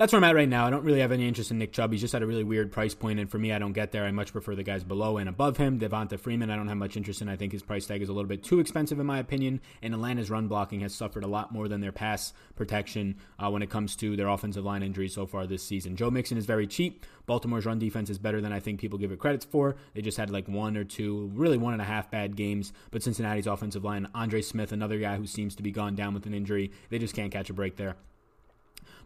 that's 0.00 0.14
where 0.14 0.16
I'm 0.16 0.24
at 0.24 0.34
right 0.34 0.48
now. 0.48 0.66
I 0.66 0.70
don't 0.70 0.82
really 0.82 1.00
have 1.00 1.12
any 1.12 1.28
interest 1.28 1.50
in 1.50 1.58
Nick 1.58 1.74
Chubb. 1.74 1.92
He's 1.92 2.00
just 2.00 2.14
at 2.14 2.22
a 2.22 2.26
really 2.26 2.42
weird 2.42 2.72
price 2.72 2.94
point, 2.94 3.20
and 3.20 3.30
for 3.30 3.38
me, 3.38 3.52
I 3.52 3.58
don't 3.58 3.74
get 3.74 3.92
there. 3.92 4.06
I 4.06 4.10
much 4.10 4.32
prefer 4.32 4.54
the 4.54 4.62
guys 4.62 4.82
below 4.82 5.18
and 5.18 5.28
above 5.28 5.58
him. 5.58 5.78
Devonta 5.78 6.18
Freeman, 6.18 6.48
I 6.48 6.56
don't 6.56 6.68
have 6.68 6.78
much 6.78 6.96
interest 6.96 7.20
in. 7.20 7.28
I 7.28 7.36
think 7.36 7.52
his 7.52 7.62
price 7.62 7.84
tag 7.84 8.00
is 8.00 8.08
a 8.08 8.14
little 8.14 8.26
bit 8.26 8.42
too 8.42 8.60
expensive, 8.60 8.98
in 8.98 9.04
my 9.04 9.18
opinion. 9.18 9.60
And 9.82 9.92
Atlanta's 9.92 10.30
run 10.30 10.48
blocking 10.48 10.80
has 10.80 10.94
suffered 10.94 11.22
a 11.22 11.26
lot 11.26 11.52
more 11.52 11.68
than 11.68 11.82
their 11.82 11.92
pass 11.92 12.32
protection 12.56 13.16
uh, 13.38 13.50
when 13.50 13.60
it 13.60 13.68
comes 13.68 13.94
to 13.96 14.16
their 14.16 14.28
offensive 14.28 14.64
line 14.64 14.82
injuries 14.82 15.12
so 15.12 15.26
far 15.26 15.46
this 15.46 15.62
season. 15.62 15.96
Joe 15.96 16.10
Mixon 16.10 16.38
is 16.38 16.46
very 16.46 16.66
cheap. 16.66 17.04
Baltimore's 17.26 17.66
run 17.66 17.78
defense 17.78 18.08
is 18.08 18.16
better 18.16 18.40
than 18.40 18.54
I 18.54 18.60
think 18.60 18.80
people 18.80 18.98
give 18.98 19.12
it 19.12 19.18
credits 19.18 19.44
for. 19.44 19.76
They 19.92 20.00
just 20.00 20.16
had 20.16 20.30
like 20.30 20.48
one 20.48 20.78
or 20.78 20.84
two, 20.84 21.30
really 21.34 21.58
one 21.58 21.74
and 21.74 21.82
a 21.82 21.84
half 21.84 22.10
bad 22.10 22.36
games. 22.36 22.72
But 22.90 23.02
Cincinnati's 23.02 23.46
offensive 23.46 23.84
line, 23.84 24.08
Andre 24.14 24.40
Smith, 24.40 24.72
another 24.72 24.98
guy 24.98 25.16
who 25.16 25.26
seems 25.26 25.54
to 25.56 25.62
be 25.62 25.72
gone 25.72 25.94
down 25.94 26.14
with 26.14 26.24
an 26.24 26.32
injury, 26.32 26.72
they 26.88 26.98
just 26.98 27.14
can't 27.14 27.30
catch 27.30 27.50
a 27.50 27.52
break 27.52 27.76
there. 27.76 27.96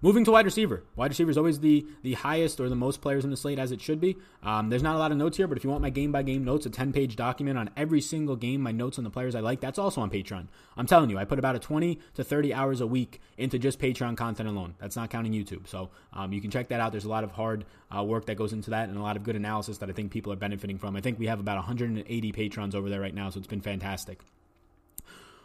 Moving 0.04 0.26
to 0.26 0.32
wide 0.32 0.44
receiver. 0.44 0.82
Wide 0.96 1.12
receiver 1.12 1.30
is 1.30 1.38
always 1.38 1.60
the 1.60 1.86
the 2.02 2.12
highest 2.12 2.60
or 2.60 2.68
the 2.68 2.76
most 2.76 3.00
players 3.00 3.24
in 3.24 3.30
the 3.30 3.38
slate 3.38 3.58
as 3.58 3.72
it 3.72 3.80
should 3.80 4.02
be. 4.02 4.18
Um, 4.42 4.68
there's 4.68 4.82
not 4.82 4.96
a 4.96 4.98
lot 4.98 5.12
of 5.12 5.16
notes 5.16 5.38
here, 5.38 5.46
but 5.46 5.56
if 5.56 5.64
you 5.64 5.70
want 5.70 5.80
my 5.80 5.88
game 5.88 6.12
by 6.12 6.22
game 6.22 6.44
notes, 6.44 6.66
a 6.66 6.68
10 6.68 6.92
page 6.92 7.16
document 7.16 7.56
on 7.56 7.70
every 7.74 8.02
single 8.02 8.36
game, 8.36 8.60
my 8.60 8.70
notes 8.70 8.98
on 8.98 9.04
the 9.04 9.08
players 9.08 9.34
I 9.34 9.40
like, 9.40 9.60
that's 9.60 9.78
also 9.78 10.02
on 10.02 10.10
Patreon. 10.10 10.48
I'm 10.76 10.84
telling 10.84 11.08
you, 11.08 11.16
I 11.16 11.24
put 11.24 11.38
about 11.38 11.56
a 11.56 11.58
20 11.58 11.98
to 12.16 12.22
30 12.22 12.52
hours 12.52 12.82
a 12.82 12.86
week 12.86 13.22
into 13.38 13.58
just 13.58 13.78
Patreon 13.78 14.14
content 14.14 14.46
alone. 14.46 14.74
That's 14.78 14.94
not 14.94 15.08
counting 15.08 15.32
YouTube. 15.32 15.66
So 15.68 15.88
um, 16.12 16.34
you 16.34 16.42
can 16.42 16.50
check 16.50 16.68
that 16.68 16.80
out. 16.80 16.92
There's 16.92 17.06
a 17.06 17.08
lot 17.08 17.24
of 17.24 17.30
hard 17.30 17.64
uh, 17.90 18.02
work 18.02 18.26
that 18.26 18.34
goes 18.34 18.52
into 18.52 18.68
that 18.72 18.90
and 18.90 18.98
a 18.98 19.02
lot 19.02 19.16
of 19.16 19.22
good 19.22 19.36
analysis 19.36 19.78
that 19.78 19.88
I 19.88 19.92
think 19.92 20.12
people 20.12 20.30
are 20.34 20.36
benefiting 20.36 20.76
from. 20.76 20.96
I 20.96 21.00
think 21.00 21.18
we 21.18 21.28
have 21.28 21.40
about 21.40 21.56
180 21.56 22.32
patrons 22.32 22.74
over 22.74 22.90
there 22.90 23.00
right 23.00 23.14
now, 23.14 23.30
so 23.30 23.38
it's 23.38 23.46
been 23.46 23.62
fantastic. 23.62 24.20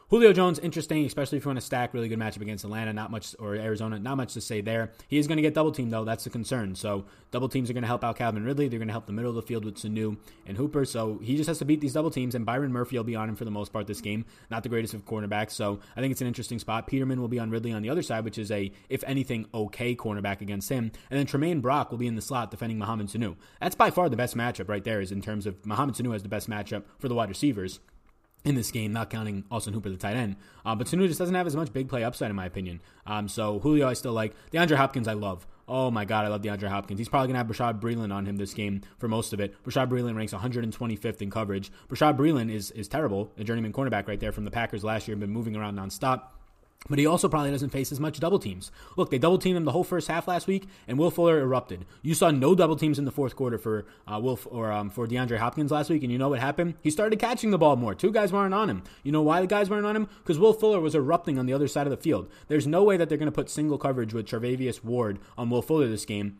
Julio 0.10 0.34
Jones, 0.34 0.58
interesting, 0.58 1.06
especially 1.06 1.38
if 1.38 1.46
you 1.46 1.50
want 1.50 1.60
to 1.60 1.66
stack 1.66 1.94
really 1.94 2.08
good 2.08 2.18
matchup 2.18 2.42
against 2.42 2.64
Atlanta. 2.64 2.92
Not 2.92 3.12
much 3.12 3.36
or 3.38 3.54
Arizona, 3.54 4.00
not 4.00 4.18
much 4.18 4.34
to 4.34 4.42
say 4.42 4.60
there. 4.60 4.92
He 5.08 5.20
is 5.20 5.28
going 5.28 5.36
to 5.36 5.44
get 5.44 5.54
double 5.54 5.72
teamed 5.72 5.94
though. 5.94 6.04
That's 6.04 6.24
the 6.24 6.32
concern. 6.32 6.74
So 6.74 7.06
double 7.30 7.48
teams 7.48 7.70
are 7.70 7.74
going 7.74 7.84
to 7.84 7.88
help 7.88 8.04
out 8.04 8.16
Calvin 8.16 8.44
Ridley. 8.44 8.68
They're 8.68 8.80
going 8.80 8.88
to 8.88 8.92
help 8.92 9.06
the 9.06 9.14
middle 9.14 9.30
of 9.30 9.36
the 9.36 9.44
field 9.44 9.66
with 9.66 9.76
Sanu 9.76 10.18
and 10.48 10.58
Hooper. 10.58 10.84
So 10.84 11.20
he 11.22 11.38
just 11.38 11.48
has 11.48 11.60
to 11.60 11.66
beat 11.66 11.80
these 11.80 11.94
double 11.94 12.10
teams. 12.10 12.34
And 12.34 12.44
Byron 12.44 12.72
Murphy 12.72 12.98
will 12.98 13.04
be 13.04 13.16
on 13.16 13.30
him 13.30 13.36
for 13.36 13.46
the 13.46 13.52
most 13.52 13.72
part 13.72 13.86
this 13.86 14.02
game. 14.02 14.26
Not 14.50 14.64
the 14.64 14.70
greatest 14.70 14.96
of 14.96 15.06
cornerbacks. 15.06 15.52
So 15.52 15.80
I 15.96 16.02
think 16.02 16.12
it's 16.12 16.22
an 16.22 16.28
interesting 16.28 16.58
spot. 16.58 16.88
Peterman 16.88 17.22
will 17.22 17.28
be 17.28 17.38
on 17.38 17.52
Ridley 17.52 17.72
on 17.72 17.84
the 17.84 17.92
other 17.92 18.02
side, 18.02 18.24
which 18.24 18.40
is 18.40 18.50
a 18.50 18.72
if 18.90 19.04
anything 19.06 19.46
okay 19.54 19.96
cornerback 19.96 20.42
against 20.42 20.70
him. 20.70 20.92
And 21.12 21.20
then 21.20 21.28
Tramaine 21.28 21.62
Brock 21.62 21.92
will 21.92 22.00
be 22.00 22.08
in 22.08 22.16
the 22.16 22.24
slot 22.24 22.50
defending 22.50 22.80
Mohamed 22.80 23.10
Sanu. 23.10 23.36
That's 23.62 23.76
by 23.76 23.92
far 23.92 24.10
the 24.10 24.18
best 24.18 24.36
matchup 24.36 24.70
right 24.70 24.84
there. 24.84 25.02
Is 25.02 25.12
in 25.12 25.22
terms 25.22 25.46
of 25.46 25.64
Mohamed 25.68 25.94
Sanu 25.94 26.14
has 26.14 26.24
the 26.24 26.30
best 26.30 26.50
matchup 26.50 26.86
for 26.98 27.10
the 27.10 27.14
wide 27.14 27.30
receivers 27.30 27.80
in 28.46 28.56
this 28.56 28.72
game, 28.72 28.94
not 28.94 29.10
counting 29.10 29.44
Austin 29.52 29.74
Hooper, 29.74 29.90
the 29.90 29.98
tight 29.98 30.16
end. 30.16 30.36
Uh, 30.66 30.76
but 30.76 30.88
Sanu 30.88 31.08
just 31.08 31.20
doesn't 31.20 31.36
have 31.36 31.48
as 31.48 31.56
much 31.56 31.74
big 31.74 31.90
play 31.90 32.04
upside, 32.04 32.30
in 32.30 32.36
my 32.36 32.46
opinion. 32.46 32.82
Um, 33.06 33.28
so 33.28 33.60
Julio, 33.60 33.88
I 33.88 33.94
still 33.94 34.14
like. 34.14 34.34
DeAndre 34.52 34.78
Hopkins, 34.78 35.08
I 35.08 35.14
love. 35.14 35.46
Oh 35.68 35.92
my 35.92 36.04
God, 36.06 36.26
I 36.26 36.30
love 36.30 36.42
DeAndre 36.42 36.70
Hopkins. 36.70 37.00
He's 37.00 37.10
probably 37.10 37.28
going 37.28 37.36
to 37.36 37.40
have 37.40 37.48
Bashaud 37.48 37.80
Breeland 37.80 38.14
on 38.14 38.26
him 38.26 38.38
this 38.38 38.54
game 38.54 38.82
for 38.98 39.08
most 39.08 39.34
of 39.34 39.40
it. 39.40 39.62
Bashaud 39.64 39.90
Breeland 39.90 40.16
ranks 40.16 40.34
125th 40.34 41.22
in 41.22 41.30
coverage. 41.30 41.72
Bashaud 41.90 42.18
Breeland 42.18 42.52
is, 42.52 42.72
is 42.72 42.88
terrible, 42.88 43.32
a 43.38 43.44
journeyman 43.44 43.74
cornerback 43.74 44.08
right 44.08 44.20
there 44.20 44.32
from 44.32 44.46
the 44.46 44.52
Packers 44.52 44.84
last 44.84 45.08
year, 45.08 45.16
been 45.16 45.30
moving 45.30 45.56
around 45.56 45.78
nonstop. 45.78 46.22
But 46.88 46.98
he 46.98 47.06
also 47.06 47.28
probably 47.28 47.52
doesn't 47.52 47.72
face 47.72 47.92
as 47.92 48.00
much 48.00 48.20
double 48.20 48.40
teams. 48.40 48.72
Look, 48.96 49.10
they 49.10 49.18
double 49.18 49.38
teamed 49.38 49.58
him 49.58 49.66
the 49.66 49.74
whole 49.74 49.84
first 49.84 50.08
half 50.08 50.28
last 50.28 50.48
week, 50.48 50.66
and 50.88 50.98
Will 50.98 51.12
Fuller 51.12 51.40
erupted. 51.40 51.86
You 52.02 52.14
saw 52.14 52.32
no 52.32 52.56
double 52.56 52.78
teams 52.78 52.98
in 52.98 53.06
the 53.06 53.12
fourth 53.12 53.36
quarter 53.36 53.58
for 53.58 53.86
uh, 54.08 54.20
Will 54.20 54.40
or 54.50 54.72
um, 54.72 54.90
for 54.90 55.06
DeAndre 55.06 55.38
Hopkins 55.38 55.72
last 55.72 55.90
week, 55.90 56.04
and 56.04 56.12
you 56.12 56.18
know 56.18 56.30
what 56.30 56.40
happened? 56.40 56.76
He 56.82 56.90
started 56.90 57.20
catching 57.20 57.52
the 57.52 57.58
ball 57.58 57.76
more. 57.76 57.94
Two 57.94 58.12
guys 58.12 58.32
weren't 58.32 58.54
on 58.54 58.70
him. 58.70 58.84
You 59.04 59.12
know 59.12 59.22
why 59.22 59.42
the 59.42 59.48
guys 59.48 59.70
weren't 59.70 59.86
on 59.86 59.96
him? 59.96 60.08
Because 60.20 60.40
Will 60.40 60.54
Fuller 60.54 60.80
was 60.80 60.96
erupting 60.96 61.38
on 61.38 61.46
the 61.46 61.54
other 61.54 61.68
side 61.68 61.86
of 61.86 61.92
the 61.92 61.98
field. 61.98 62.30
There's 62.48 62.66
no 62.66 62.84
way 62.84 62.96
that 62.96 63.10
they're 63.10 63.18
going 63.18 63.32
to 63.32 63.36
put 63.36 63.50
single 63.50 63.78
coverage 63.78 64.14
with 64.14 64.26
Charvarius 64.26 64.84
Ward 64.84 65.20
on 65.38 65.50
Will 65.50 65.62
Fuller 65.62 65.90
this 65.90 66.06
game. 66.06 66.40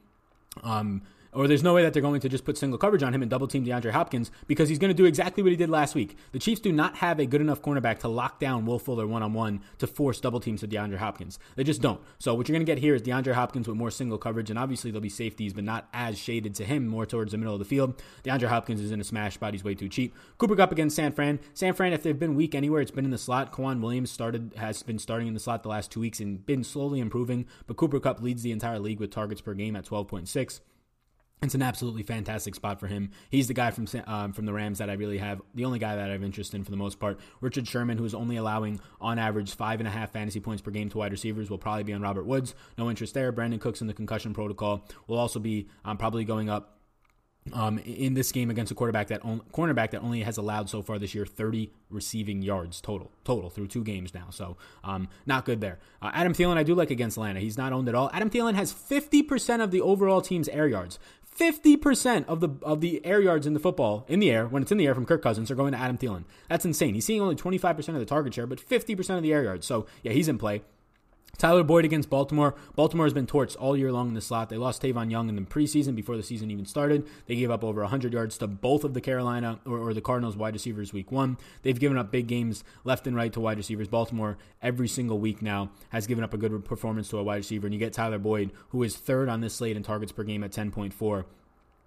Um, 0.64 1.02
or 1.34 1.48
there's 1.48 1.64
no 1.64 1.74
way 1.74 1.84
that 1.84 1.94
they're 1.94 2.02
going 2.02 2.22
to 2.22 2.30
just 2.30 2.46
put 2.46 2.58
single 2.58 2.78
coverage 2.78 3.04
on 3.04 3.14
him 3.14 3.22
and 3.22 3.30
double 3.30 3.48
team 3.48 3.66
DeAndre 3.66 3.92
Hopkins 3.92 4.32
because 4.48 4.70
he's 4.70 4.80
going 4.80 4.90
to 4.90 4.96
do 4.96 5.06
exactly 5.06 5.44
what 5.44 5.52
he 5.52 5.56
did 5.56 5.70
last 5.70 5.96
week. 5.96 6.18
The 6.32 6.40
Chiefs 6.40 6.62
do 6.62 6.72
not 6.72 6.98
have 6.98 7.20
a 7.20 7.26
good 7.26 7.42
enough 7.42 7.62
cornerback 7.62 8.00
to 8.00 8.08
lock 8.08 8.40
down 8.40 8.66
Will 8.66 8.80
Fuller 8.80 9.08
one 9.08 9.24
on 9.24 9.34
one 9.34 9.62
to 9.78 9.88
force 9.88 10.20
double 10.20 10.40
teams 10.40 10.62
to 10.62 10.68
DeAndre 10.68 10.98
Hopkins. 10.98 11.40
They 11.56 11.64
just 11.64 11.82
don't. 11.82 12.02
So 12.18 12.34
what 12.34 12.48
you're 12.48 12.56
going 12.56 12.66
to 12.66 12.72
get 12.72 12.80
here 12.80 12.96
is 12.96 13.02
DeAndre 13.02 13.34
Hopkins 13.34 13.68
with 13.68 13.78
more 13.78 13.92
single 13.92 14.18
coverage, 14.18 14.50
and 14.50 14.58
obviously 14.58 14.92
there'll 14.92 15.02
be 15.02 15.10
safeties, 15.10 15.54
but 15.54 15.64
not 15.64 15.88
as 15.94 16.18
shaded 16.18 16.56
to 16.56 16.66
him, 16.66 16.88
more 16.88 17.06
towards 17.06 17.32
the 17.32 17.38
middle 17.38 17.54
of 17.54 17.60
the 17.60 17.66
field. 17.66 18.02
DeAndre 18.24 18.48
Hopkins 18.48 18.82
is 18.82 18.92
in 18.92 19.02
a 19.02 19.04
smash 19.04 19.36
spot. 19.36 19.54
He's 19.54 19.64
way 19.64 19.76
too 19.76 19.90
cheap. 19.90 20.16
Cooper 20.38 20.56
Kupp 20.56 20.72
against 20.72 20.96
San 20.96 21.12
Fran. 21.12 21.40
San 21.54 21.74
Fran, 21.74 21.94
if 21.94 22.04
they've 22.04 22.18
been 22.18 22.36
weak 22.36 22.56
anywhere, 22.56 22.82
it's 22.82 22.92
been 22.92 23.06
in 23.06 23.12
the 23.12 23.18
slot. 23.18 23.52
K'Waun 23.52 23.82
Williams 23.82 24.12
started 24.12 24.54
has 24.58 24.84
been 24.84 25.00
starting 25.00 25.28
in 25.28 25.34
the 25.34 25.40
slot 25.40 25.64
the 25.64 25.70
last 25.70 25.92
two 25.92 26.00
weeks 26.00 26.20
and 26.20 26.46
been 26.46 26.64
slowly 26.64 27.00
improving, 27.00 27.46
but 27.68 27.78
Cooper 27.78 28.00
Kupp 28.00 28.22
leads 28.22 28.44
the 28.44 28.52
entire 28.52 28.80
league 28.80 29.00
with 29.00 29.12
targets 29.12 29.42
per 29.42 29.54
game 29.54 29.76
at 29.76 29.86
12.6. 29.86 30.60
It's 31.42 31.56
an 31.56 31.62
absolutely 31.62 32.04
fantastic 32.04 32.54
spot 32.54 32.82
for 32.82 32.88
him. 32.88 33.12
He's 33.30 33.48
the 33.48 33.54
guy 33.54 33.72
from 33.72 33.88
um, 34.08 34.34
from 34.34 34.46
the 34.46 34.52
Rams 34.52 34.80
that 34.80 34.90
I 34.90 34.94
really 34.94 35.20
have, 35.20 35.42
the 35.56 35.64
only 35.64 35.80
guy 35.80 35.96
that 35.96 36.10
I 36.10 36.12
have 36.12 36.24
interest 36.24 36.54
in 36.54 36.66
for 36.66 36.72
the 36.72 36.78
most 36.78 37.00
part. 37.00 37.18
Richard 37.40 37.66
Sherman, 37.66 37.98
who 37.98 38.04
is 38.04 38.14
only 38.14 38.36
allowing 38.36 38.82
on 39.00 39.18
average 39.18 39.56
five 39.56 39.80
and 39.80 39.88
a 39.88 39.92
half 39.92 40.12
fantasy 40.12 40.42
points 40.42 40.62
per 40.62 40.72
game 40.72 40.90
to 40.90 40.98
wide 40.98 41.14
receivers, 41.14 41.50
will 41.50 41.58
probably 41.58 41.84
be 41.84 41.94
on 41.94 42.02
Robert 42.02 42.26
Woods. 42.26 42.56
No 42.78 42.90
interest 42.90 43.14
there. 43.14 43.32
Brandin 43.32 43.62
Cooks 43.62 43.80
in 43.80 43.88
the 43.88 43.94
concussion 43.94 44.34
protocol 44.34 44.86
will 45.08 45.18
also 45.18 45.40
be 45.40 45.70
um, 45.86 45.98
probably 45.98 46.26
going 46.26 46.50
up 46.50 46.80
um, 47.54 47.80
in 47.80 48.14
this 48.14 48.32
game 48.32 48.50
against 48.50 48.72
a 48.72 48.76
quarterback 48.76 49.08
that 49.08 49.24
on, 49.24 49.42
cornerback 49.54 49.92
that 49.92 50.02
only 50.02 50.22
has 50.22 50.38
allowed 50.38 50.70
so 50.70 50.82
far 50.82 51.00
this 51.00 51.16
year 51.16 51.26
30 51.26 51.72
receiving 51.90 52.42
yards 52.42 52.82
total 52.82 53.12
total 53.24 53.50
through 53.50 53.68
two 53.68 53.84
games 53.84 54.14
now. 54.14 54.28
So 54.30 54.58
um, 54.84 55.08
not 55.26 55.46
good 55.46 55.62
there. 55.62 55.80
Uh, 56.02 56.12
Adam 56.14 56.34
Thielen 56.34 56.58
I 56.58 56.64
do 56.64 56.76
like 56.76 56.92
against 56.92 57.18
Atlanta. 57.18 57.40
He's 57.40 57.58
not 57.58 57.74
owned 57.74 57.90
at 57.90 57.96
all. 57.96 58.10
Adam 58.14 58.30
Thielen 58.30 58.56
has 58.56 58.74
50% 58.74 59.64
of 59.64 59.72
the 59.72 59.82
overall 59.82 60.22
team's 60.22 60.48
air 60.50 60.68
yards. 60.68 61.00
50% 61.38 62.26
of 62.26 62.42
the 62.42 62.50
of 62.64 62.82
the 62.82 63.06
air 63.06 63.22
yards 63.22 63.48
in 63.48 63.54
the 63.54 63.60
football 63.60 64.06
in 64.08 64.20
the 64.20 64.30
air 64.30 64.46
when 64.48 64.62
it's 64.62 64.72
in 64.72 64.78
the 64.78 64.88
air 64.88 64.96
from 64.96 65.06
Kirk 65.06 65.22
Cousins 65.22 65.50
are 65.50 65.56
going 65.56 65.72
to 65.72 65.78
Adam 65.78 65.98
Thielen. 65.98 66.26
That's 66.50 66.66
insane. 66.66 66.96
He's 66.96 67.06
seeing 67.06 67.22
only 67.22 67.36
25% 67.36 67.90
of 67.90 67.96
the 67.96 68.06
target 68.06 68.34
share, 68.34 68.48
but 68.48 68.60
50% 68.60 69.18
of 69.18 69.24
the 69.24 69.34
air 69.34 69.44
yards. 69.44 69.66
So, 69.66 69.86
yeah, 70.04 70.12
he's 70.12 70.28
in 70.28 70.38
play. 70.38 70.64
Tyler 71.38 71.64
Boyd 71.64 71.86
against 71.86 72.10
Baltimore. 72.10 72.56
Baltimore 72.76 73.06
has 73.06 73.14
been 73.14 73.28
torched 73.28 73.56
all 73.60 73.78
year 73.78 73.92
long 73.92 74.10
in 74.10 74.14
the 74.14 74.22
slot. 74.22 74.50
They 74.50 74.58
lost 74.58 74.82
Tavon 74.82 75.12
Young 75.12 75.30
in 75.30 75.36
the 75.36 75.42
preseason 75.42 75.96
before 75.96 76.18
the 76.18 76.24
season 76.24 76.52
even 76.52 76.66
started. 76.66 77.08
They 77.28 77.36
gave 77.36 77.52
up 77.52 77.64
over 77.64 77.82
100 77.82 78.14
yards 78.14 78.38
to 78.40 78.48
both 78.48 78.84
of 78.84 78.94
the 78.94 79.02
Carolina 79.02 79.60
or, 79.66 79.78
or, 79.78 79.94
the 79.94 80.02
Cardinals 80.02 80.36
wide 80.36 80.54
receivers 80.54 80.94
week 80.94 81.12
one. 81.12 81.38
They've 81.62 81.80
given 81.80 81.98
up 81.98 82.12
big 82.12 82.28
games 82.28 82.64
left 82.84 83.08
and 83.08 83.16
right 83.16 83.32
to 83.34 83.40
wide 83.40 83.58
receivers. 83.58 83.88
Baltimore, 83.88 84.38
every 84.62 84.88
single 84.88 85.20
week 85.20 85.42
now, 85.42 85.72
has 85.90 86.08
given 86.08 86.24
up 86.24 86.34
a 86.34 86.38
good 86.38 86.66
performance 86.66 87.10
to 87.10 87.18
a 87.18 87.24
wide 87.24 87.38
receiver. 87.38 87.68
And 87.68 87.74
you 87.74 87.80
get 87.80 87.94
Tyler 87.94 88.20
Boyd, 88.20 88.52
who 88.70 88.84
is 88.84 88.98
third 88.98 89.30
on 89.30 89.42
this 89.42 89.56
slate 89.56 89.78
in 89.78 89.84
targets 89.84 90.12
per 90.12 90.24
game 90.24 90.44
at 90.44 90.52
10.4 90.52 91.26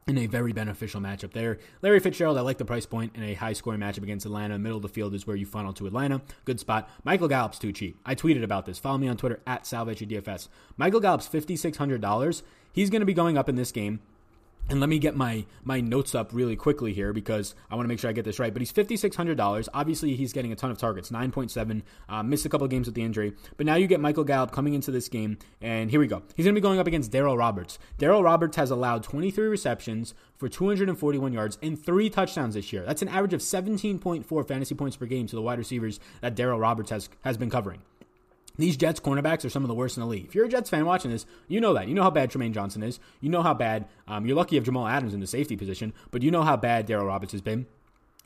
in 0.07 0.19
a 0.19 0.27
very 0.27 0.53
beneficial 0.53 1.01
matchup 1.01 1.33
there. 1.33 1.59
Larry 1.81 2.01
Fitzgerald, 2.01 2.37
I 2.37 2.41
like 2.41 2.59
the 2.59 2.65
price 2.65 2.87
point 2.87 3.15
in 3.15 3.23
a 3.23 3.35
high 3.35 3.53
scoring 3.53 3.81
matchup 3.81 4.03
against 4.03 4.27
Atlanta. 4.27 4.59
Middle 4.59 4.79
of 4.79 4.83
the 4.83 4.89
field 4.89 5.15
is 5.15 5.27
where 5.27 5.37
you 5.37 5.47
funnel 5.47 5.73
to 5.75 5.87
Atlanta. 5.87 6.23
Good 6.45 6.61
spot. 6.61 6.89
Michael 7.05 7.29
Gallup's 7.29 7.59
too 7.59 7.73
cheap. 7.73 8.01
I 8.05 8.15
tweeted 8.15 8.43
about 8.43 8.67
this. 8.67 8.79
Follow 8.79 8.99
me 8.99 9.09
on 9.09 9.17
Twitter 9.17 9.41
at 9.47 9.63
DFS. 9.63 10.49
Michael 10.77 11.01
Gallup's 11.01 11.29
$5,600. 11.29 12.43
He's 12.73 12.91
going 12.91 13.01
to 13.01 13.07
be 13.07 13.15
going 13.15 13.39
up 13.39 13.49
in 13.49 13.57
this 13.57 13.71
game 13.71 14.01
and 14.69 14.81
let 14.81 14.89
me 14.89 14.99
get 14.99 15.17
my 15.17 15.45
my 15.65 15.81
notes 15.81 16.15
up 16.15 16.33
really 16.33 16.57
quickly 16.57 16.93
here 16.93 17.13
because 17.13 17.55
I 17.71 17.75
want 17.75 17.85
to 17.85 17.89
make 17.89 17.99
sure 17.99 18.09
I 18.09 18.13
get 18.13 18.25
this 18.25 18.39
right. 18.39 18.53
But 18.53 18.63
he's 18.63 18.71
fifty 18.71 18.97
six 18.97 19.17
hundred 19.17 19.37
dollars. 19.37 19.69
Obviously, 19.75 20.15
he's 20.15 20.33
getting 20.33 20.53
a 20.53 20.57
ton 20.57 20.71
of 20.71 20.79
targets, 20.79 21.11
nine 21.11 21.31
point 21.31 21.51
seven. 21.51 21.83
Uh, 22.09 22.23
missed 22.23 22.47
a 22.47 22.49
couple 22.49 22.67
games 22.69 22.87
with 22.87 22.95
the 22.95 23.03
injury, 23.03 23.35
but 23.57 23.67
now 23.67 23.75
you 23.75 23.87
get 23.87 24.01
Michael 24.01 24.25
Gallup 24.25 24.53
coming 24.53 24.75
into 24.75 24.91
this 24.91 25.09
game, 25.09 25.39
and 25.61 25.91
here 25.91 26.01
we 26.01 26.07
go. 26.07 26.23
He's 26.37 26.45
going 26.47 26.55
to 26.55 26.61
be 26.61 26.63
going 26.63 26.79
up 26.79 26.87
against 26.87 27.13
Darryl 27.13 27.37
Roberts. 27.39 27.79
Darryl 27.99 28.25
Roberts 28.25 28.57
has 28.57 28.71
allowed 28.71 29.03
twenty 29.03 29.31
three 29.31 29.49
receptions 29.49 30.15
for 30.37 30.49
two 30.49 30.67
hundred 30.67 30.89
and 30.89 30.99
forty 30.99 31.19
one 31.19 31.33
yards 31.33 31.59
and 31.63 31.83
three 31.83 32.09
touchdowns 32.09 32.55
this 32.55 32.73
year. 32.73 32.85
That's 32.85 33.03
an 33.03 33.09
average 33.09 33.35
of 33.35 33.43
seventeen 33.43 33.99
point 33.99 34.25
four 34.27 34.45
fantasy 34.45 34.75
points 34.75 34.97
per 34.97 35.07
game 35.07 35.27
to 35.27 35.37
the 35.37 35.43
wide 35.43 35.59
receivers 35.59 36.01
that 36.21 36.37
Darryl 36.37 36.61
Roberts 36.61 36.91
has 36.91 37.09
has 37.23 37.37
been 37.37 37.51
covering. 37.51 37.83
These 38.57 38.77
Jets 38.77 39.01
cornerbacks 39.01 39.45
are 39.45 39.51
some 39.51 39.65
of 39.65 39.69
the 39.69 39.75
worst 39.75 39.97
in 39.97 40.03
the 40.03 40.07
league. 40.07 40.27
If 40.27 40.35
you're 40.35 40.45
a 40.45 40.49
Jets 40.49 40.71
fan 40.71 40.85
watching 40.85 41.11
this, 41.11 41.27
you 41.49 41.61
know 41.61 41.75
that. 41.75 41.89
You 41.89 41.95
know 41.95 42.03
how 42.03 42.11
bad 42.11 42.31
Trumaine 42.31 42.53
Johnson 42.53 42.83
is. 42.83 43.01
You 43.21 43.31
know 43.31 43.43
how 43.43 43.55
bad, 43.55 43.87
um, 44.07 44.27
you're 44.27 44.37
lucky 44.37 44.57
you 44.57 44.61
have 44.61 44.67
Jamal 44.67 44.87
Adams 44.87 45.15
in 45.15 45.21
the 45.21 45.27
safety 45.27 45.57
position, 45.57 45.93
but 46.11 46.23
you 46.23 46.31
know 46.31 46.43
how 46.43 46.57
bad 46.57 46.87
Darryl 46.87 47.07
Roberts 47.07 47.33
has 47.33 47.41
been. 47.41 47.67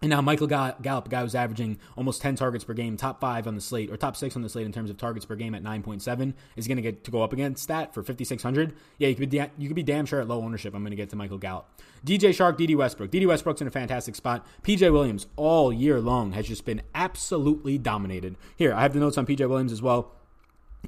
And 0.03 0.11
now 0.11 0.21
Michael 0.21 0.47
Gallup, 0.47 0.79
a 0.79 1.09
guy 1.09 1.23
who's 1.23 1.35
averaging 1.35 1.79
almost 1.97 2.21
10 2.21 2.37
targets 2.37 2.65
per 2.65 2.75
game, 2.75 2.99
top 2.99 3.19
five 3.19 3.47
on 3.47 3.55
the 3.55 3.62
slate, 3.62 3.91
or 3.91 3.97
top 3.97 4.15
six 4.15 4.37
on 4.37 4.43
the 4.43 4.49
slate 4.51 4.67
in 4.67 4.73
terms 4.73 4.91
of 4.91 4.99
targets 4.99 5.25
per 5.25 5.37
game 5.37 5.55
at 5.55 5.62
9.7, 5.62 6.35
is 6.55 6.67
going 6.67 6.77
to 6.77 6.83
get 6.83 7.03
to 7.05 7.11
go 7.11 7.23
up 7.23 7.33
against 7.33 7.67
that 7.69 7.95
for 7.95 8.03
5,600. 8.03 8.75
Yeah, 8.99 9.09
you 9.09 9.15
could, 9.15 9.31
be, 9.31 9.43
you 9.57 9.69
could 9.69 9.75
be 9.75 9.83
damn 9.83 10.05
sure 10.05 10.21
at 10.21 10.29
low 10.29 10.43
ownership. 10.43 10.75
I'm 10.75 10.83
going 10.83 10.91
to 10.91 10.97
get 10.97 11.09
to 11.11 11.17
Michael 11.17 11.39
Gallup. 11.39 11.67
DJ 12.05 12.31
Chark, 12.31 12.59
Dede 12.59 12.77
Westbrook. 12.77 13.11
Dede 13.11 13.27
Westbrook's 13.27 13.62
in 13.62 13.69
a 13.69 13.71
fantastic 13.71 14.15
spot. 14.17 14.47
PJ 14.62 14.93
Williams 14.93 15.29
all 15.35 15.73
year 15.73 15.99
long 15.99 16.33
has 16.33 16.47
just 16.47 16.67
been 16.67 16.83
absolutely 16.95 17.79
dominated. 17.79 18.37
Here, 18.55 18.75
I 18.75 18.83
have 18.83 18.93
the 18.93 19.01
notes 19.01 19.17
on 19.17 19.25
PJ 19.25 19.49
Williams 19.49 19.73
as 19.73 19.81
well. 19.81 20.12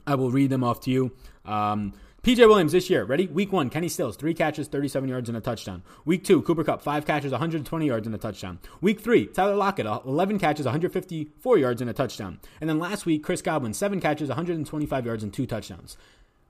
I 0.07 0.15
will 0.15 0.31
read 0.31 0.51
them 0.51 0.65
off 0.65 0.81
to 0.81 0.91
you. 0.91 1.13
Um, 1.45 1.95
PJ 2.23 2.47
Williams 2.49 2.73
this 2.73 2.91
year, 2.91 3.05
ready? 3.05 3.27
Week 3.27 3.53
one, 3.53 3.71
Kenny 3.71 3.89
Stills, 3.89 4.17
three 4.17 4.35
catches, 4.35 4.67
37 4.69 5.09
yards, 5.09 5.29
and 5.29 5.39
a 5.39 5.41
touchdown. 5.41 5.83
Week 6.05 6.25
two, 6.25 6.43
Cooper 6.43 6.65
Kupp, 6.65 6.83
five 6.83 7.07
catches, 7.07 7.31
120 7.31 7.87
yards, 7.87 8.07
and 8.07 8.15
a 8.15 8.19
touchdown. 8.19 8.59
Week 8.81 9.01
three, 9.01 9.27
Tyler 9.27 9.55
Lockett, 9.55 9.87
11 9.87 10.39
catches, 10.39 10.67
154 10.67 11.59
yards, 11.59 11.81
and 11.81 11.89
a 11.89 11.95
touchdown. 11.95 12.41
And 12.61 12.69
then 12.69 12.79
last 12.79 13.07
week, 13.07 13.23
Chris 13.23 13.41
Godwin, 13.41 13.73
seven 13.73 14.01
catches, 14.01 14.29
125 14.29 15.07
yards, 15.07 15.23
and 15.23 15.33
two 15.33 15.47
touchdowns. 15.47 15.97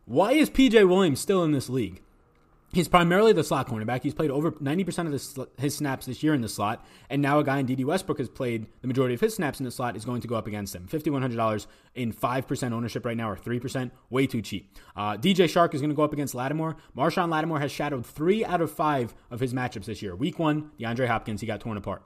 Why 0.06 0.32
is 0.32 0.48
PJ 0.48 0.88
Williams 0.88 1.20
still 1.20 1.44
in 1.44 1.52
this 1.52 1.68
league? 1.68 2.00
He's 2.70 2.86
primarily 2.86 3.32
the 3.32 3.42
slot 3.42 3.66
cornerback. 3.66 4.02
He's 4.02 4.12
played 4.12 4.30
over 4.30 4.52
90% 4.52 5.06
of 5.06 5.12
the, 5.12 5.48
his 5.60 5.74
snaps 5.74 6.04
this 6.04 6.22
year 6.22 6.34
in 6.34 6.42
the 6.42 6.50
slot, 6.50 6.84
and 7.08 7.22
now 7.22 7.38
a 7.38 7.44
guy 7.44 7.58
in 7.58 7.66
Dede 7.66 7.84
Westbrook 7.84 8.18
has 8.18 8.28
played 8.28 8.66
the 8.82 8.88
majority 8.88 9.14
of 9.14 9.20
his 9.22 9.34
snaps 9.34 9.58
in 9.58 9.64
the 9.64 9.70
slot 9.70 9.96
is 9.96 10.04
going 10.04 10.20
to 10.20 10.28
go 10.28 10.34
up 10.34 10.46
against 10.46 10.74
him. 10.74 10.86
$5,100 10.86 11.66
in 11.94 12.12
5% 12.12 12.72
ownership 12.72 13.06
right 13.06 13.16
now, 13.16 13.30
or 13.30 13.36
3%, 13.36 13.90
way 14.10 14.26
too 14.26 14.42
cheap. 14.42 14.76
Uh, 14.94 15.16
DJ 15.16 15.46
Chark 15.46 15.72
is 15.72 15.80
going 15.80 15.90
to 15.90 15.96
go 15.96 16.02
up 16.02 16.12
against 16.12 16.34
Lattimore. 16.34 16.76
Marshon 16.94 17.30
Lattimore 17.30 17.60
has 17.60 17.72
shadowed 17.72 18.04
three 18.04 18.44
out 18.44 18.60
of 18.60 18.70
five 18.70 19.14
of 19.30 19.40
his 19.40 19.54
matchups 19.54 19.86
this 19.86 20.02
year. 20.02 20.14
Week 20.14 20.38
one, 20.38 20.70
DeAndre 20.78 21.06
Hopkins, 21.06 21.40
he 21.40 21.46
got 21.46 21.60
torn 21.60 21.78
apart. 21.78 22.02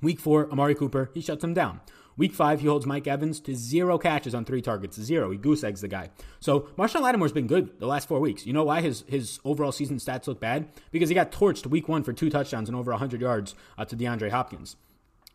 Week 0.00 0.18
four, 0.18 0.50
Amari 0.50 0.74
Cooper, 0.74 1.10
he 1.12 1.20
shuts 1.20 1.44
him 1.44 1.52
down. 1.52 1.80
Week 2.16 2.32
five, 2.34 2.60
he 2.60 2.66
holds 2.66 2.86
Mike 2.86 3.06
Evans 3.06 3.40
to 3.40 3.54
zero 3.54 3.98
catches 3.98 4.34
on 4.34 4.44
three 4.44 4.62
targets. 4.62 5.00
Zero. 5.00 5.30
He 5.30 5.38
goose 5.38 5.64
eggs 5.64 5.80
the 5.80 5.88
guy. 5.88 6.10
So 6.40 6.60
Marshon 6.78 7.00
Lattimore's 7.00 7.32
been 7.32 7.46
good 7.46 7.78
the 7.80 7.86
last 7.86 8.08
four 8.08 8.20
weeks. 8.20 8.46
You 8.46 8.52
know 8.52 8.64
why 8.64 8.80
his 8.80 9.04
his 9.08 9.40
overall 9.44 9.72
season 9.72 9.98
stats 9.98 10.26
look 10.26 10.40
bad? 10.40 10.68
Because 10.90 11.08
he 11.08 11.14
got 11.14 11.32
torched 11.32 11.66
week 11.66 11.88
one 11.88 12.02
for 12.02 12.12
two 12.12 12.30
touchdowns 12.30 12.68
and 12.68 12.76
over 12.76 12.90
100 12.90 13.20
yards 13.20 13.54
uh, 13.78 13.84
to 13.84 13.96
DeAndre 13.96 14.30
Hopkins. 14.30 14.76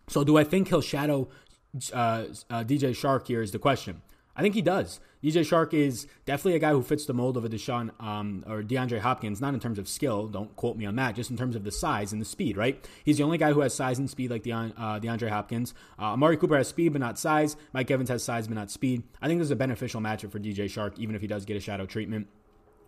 So 0.08 0.24
do 0.24 0.38
I 0.38 0.44
think 0.44 0.70
he'll 0.70 0.82
shadow 0.82 1.28
uh, 1.94 2.26
uh, 2.50 2.64
DJ 2.64 2.92
Chark 2.92 3.28
here 3.28 3.42
is 3.42 3.52
the 3.52 3.60
question. 3.60 4.02
I 4.38 4.42
think 4.42 4.54
he 4.54 4.62
does. 4.62 5.00
DJ 5.24 5.42
Chark 5.42 5.74
is 5.74 6.06
definitely 6.26 6.56
a 6.56 6.60
guy 6.60 6.70
who 6.72 6.84
fits 6.84 7.08
the 7.08 7.14
mold 7.14 7.38
of 7.38 7.44
a 7.44 7.50
Deshaun 7.50 7.90
um, 8.00 8.44
or 8.48 8.62
DeAndre 8.62 9.00
Hopkins, 9.00 9.42
not 9.42 9.56
in 9.56 9.60
terms 9.60 9.80
of 9.80 9.88
skill, 9.88 10.28
don't 10.28 10.56
quote 10.56 10.78
me 10.78 10.86
on 10.86 10.96
that, 10.98 11.16
just 11.16 11.32
in 11.32 11.38
terms 11.38 11.56
of 11.56 11.64
the 11.64 11.72
size 11.72 12.14
and 12.14 12.22
the 12.22 12.26
speed, 12.26 12.56
right? 12.56 12.88
He's 13.04 13.18
the 13.18 13.24
only 13.24 13.40
guy 13.40 13.52
who 13.52 13.62
has 13.62 13.74
size 13.74 13.98
and 13.98 14.08
speed 14.08 14.30
like 14.30 14.44
Deon, 14.44 14.74
uh, 14.78 15.00
DeAndre 15.00 15.30
Hopkins. 15.30 15.74
Uh, 15.98 16.14
Amari 16.14 16.38
Cooper 16.38 16.56
has 16.56 16.68
speed 16.68 16.94
but 16.94 17.02
not 17.02 17.18
size. 17.18 17.56
Mike 17.74 17.90
Evans 17.90 18.10
has 18.10 18.24
size 18.24 18.48
but 18.48 18.56
not 18.56 18.70
speed. 18.70 19.04
I 19.20 19.28
think 19.28 19.40
this 19.40 19.48
is 19.48 19.52
a 19.52 19.56
beneficial 19.56 20.02
matchup 20.02 20.32
for 20.32 20.40
DJ 20.40 20.66
Chark, 20.66 20.98
even 21.00 21.16
if 21.16 21.22
he 21.22 21.28
does 21.28 21.44
get 21.46 21.58
a 21.58 21.60
shadow 21.60 21.88
treatment. 21.88 22.28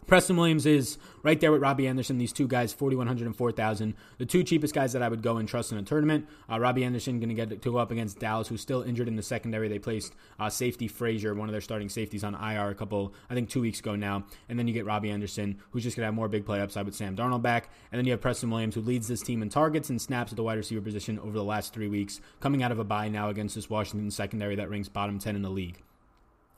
Preston 0.10 0.38
Williams 0.38 0.66
is 0.66 0.98
right 1.22 1.40
there 1.40 1.52
with 1.52 1.62
Robbie 1.62 1.88
Anderson. 1.88 2.18
These 2.18 2.34
two 2.34 2.48
guys, 2.48 2.74
4,100 2.74 3.28
and 3.28 3.36
4,000. 3.36 3.94
The 4.18 4.26
two 4.26 4.44
cheapest 4.44 4.74
guys 4.74 4.92
that 4.94 5.04
I 5.04 5.08
would 5.08 5.22
go 5.22 5.38
and 5.38 5.48
trust 5.48 5.72
in 5.72 5.78
a 5.78 5.84
tournament. 5.84 6.28
Uh, 6.52 6.60
Robbie 6.60 6.84
Anderson 6.84 7.20
going 7.20 7.30
to 7.30 7.36
get 7.36 7.62
to 7.62 7.72
go 7.72 7.78
up 7.78 7.92
against 7.92 8.18
Dallas, 8.18 8.48
who's 8.48 8.60
still 8.60 8.82
injured 8.82 9.08
in 9.08 9.16
the 9.16 9.22
secondary. 9.22 9.68
They 9.68 9.78
placed 9.78 10.16
uh, 10.40 10.50
safety 10.50 10.88
Frazier, 10.88 11.36
one 11.36 11.48
of 11.48 11.52
their 11.52 11.62
starting 11.62 11.90
safeties, 11.90 12.24
on 12.24 12.34
IR 12.34 12.70
a 12.70 12.74
couple, 12.76 13.14
I 13.30 13.36
think, 13.36 13.50
two 13.50 13.62
weeks 13.62 13.82
ago 13.82 13.96
now. 13.96 14.24
And 14.50 14.58
then 14.58 14.68
you 14.68 14.74
get 14.74 14.88
Robbie 14.88 15.12
Anderson, 15.12 15.60
who's 15.70 15.84
just 15.84 15.96
going 15.96 16.02
to 16.02 16.08
have 16.08 16.16
more 16.16 16.28
big 16.28 16.44
play 16.44 16.60
upside 16.60 16.88
with 16.88 16.96
Sam 16.96 17.16
Darnold 17.16 17.44
back. 17.44 17.70
And 17.92 18.00
then 18.00 18.06
you 18.06 18.14
have 18.14 18.22
Preston 18.22 18.50
Williams, 18.50 18.74
who 18.74 18.82
leads 18.82 19.08
this 19.08 19.22
team 19.22 19.44
in 19.44 19.50
targets 19.50 19.92
and 19.92 20.02
snaps 20.02 20.32
at 20.32 20.38
the 20.38 20.44
wide 20.44 20.58
receiver 20.58 20.82
position 20.82 21.20
over 21.20 21.34
the 21.34 21.44
last 21.44 21.72
three 21.72 21.88
weeks, 21.88 22.20
coming 22.40 22.64
out 22.64 22.72
of 22.72 22.80
a 22.80 22.84
bye 22.84 23.10
now 23.10 23.30
against 23.30 23.54
this 23.54 23.70
Washington 23.70 24.10
secondary 24.10 24.56
that 24.56 24.72
ranks 24.72 24.90
bottom 24.90 25.20
10 25.20 25.36
in 25.36 25.44
the 25.44 25.52
league. 25.52 25.84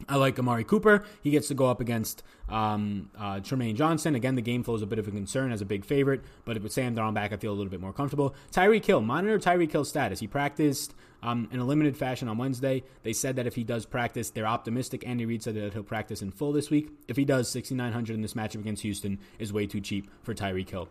I 0.08 0.16
like 0.18 0.38
Amari 0.38 0.64
Cooper. 0.64 1.04
He 1.22 1.32
gets 1.32 1.48
to 1.50 1.54
go 1.54 1.68
up 1.68 1.80
against 1.80 2.24
um, 2.50 3.10
uh, 3.18 3.36
Trumaine 3.36 3.76
Johnson. 3.76 4.16
Again, 4.16 4.36
the 4.36 4.42
game 4.42 4.64
flow 4.64 4.76
is 4.76 4.82
a 4.82 4.88
bit 4.88 5.00
of 5.00 5.08
a 5.08 5.12
concern 5.12 5.52
as 5.52 5.62
a 5.62 5.66
big 5.66 5.86
favorite, 5.86 6.22
but 6.46 6.62
with 6.62 6.72
Sam 6.72 6.96
Darnold 6.96 7.14
back, 7.14 7.32
I 7.32 7.38
feel 7.38 7.52
a 7.52 7.56
little 7.56 7.72
bit 7.72 7.82
more 7.82 7.94
comfortable. 7.94 8.36
Tyreek 8.52 8.86
Hill, 8.86 9.02
monitor 9.02 9.40
Tyreek 9.40 9.72
Hill's 9.72 9.90
status. 9.90 10.20
He 10.20 10.28
practiced 10.28 10.94
um, 11.24 11.48
in 11.52 11.60
a 11.60 11.66
limited 11.66 11.98
fashion 11.98 12.28
on 12.28 12.38
Wednesday. 12.38 12.84
They 13.04 13.14
said 13.14 13.36
that 13.36 13.48
if 13.48 13.56
he 13.56 13.64
does 13.64 13.86
practice, 13.86 14.30
they're 14.30 14.48
optimistic. 14.48 15.06
Andy 15.08 15.26
Reid 15.26 15.44
said 15.44 15.56
that 15.56 15.74
he'll 15.74 15.84
practice 15.84 16.22
in 16.22 16.32
full 16.32 16.52
this 16.52 16.70
week. 16.70 16.90
If 17.08 17.18
he 17.18 17.26
does, 17.26 17.50
6,900 17.50 18.14
in 18.14 18.22
this 18.22 18.34
matchup 18.34 18.62
against 18.62 18.84
Houston 18.84 19.20
is 19.40 19.54
way 19.54 19.68
too 19.68 19.82
cheap 19.82 20.10
for 20.24 20.34
Tyreek 20.34 20.70
Hill. 20.70 20.90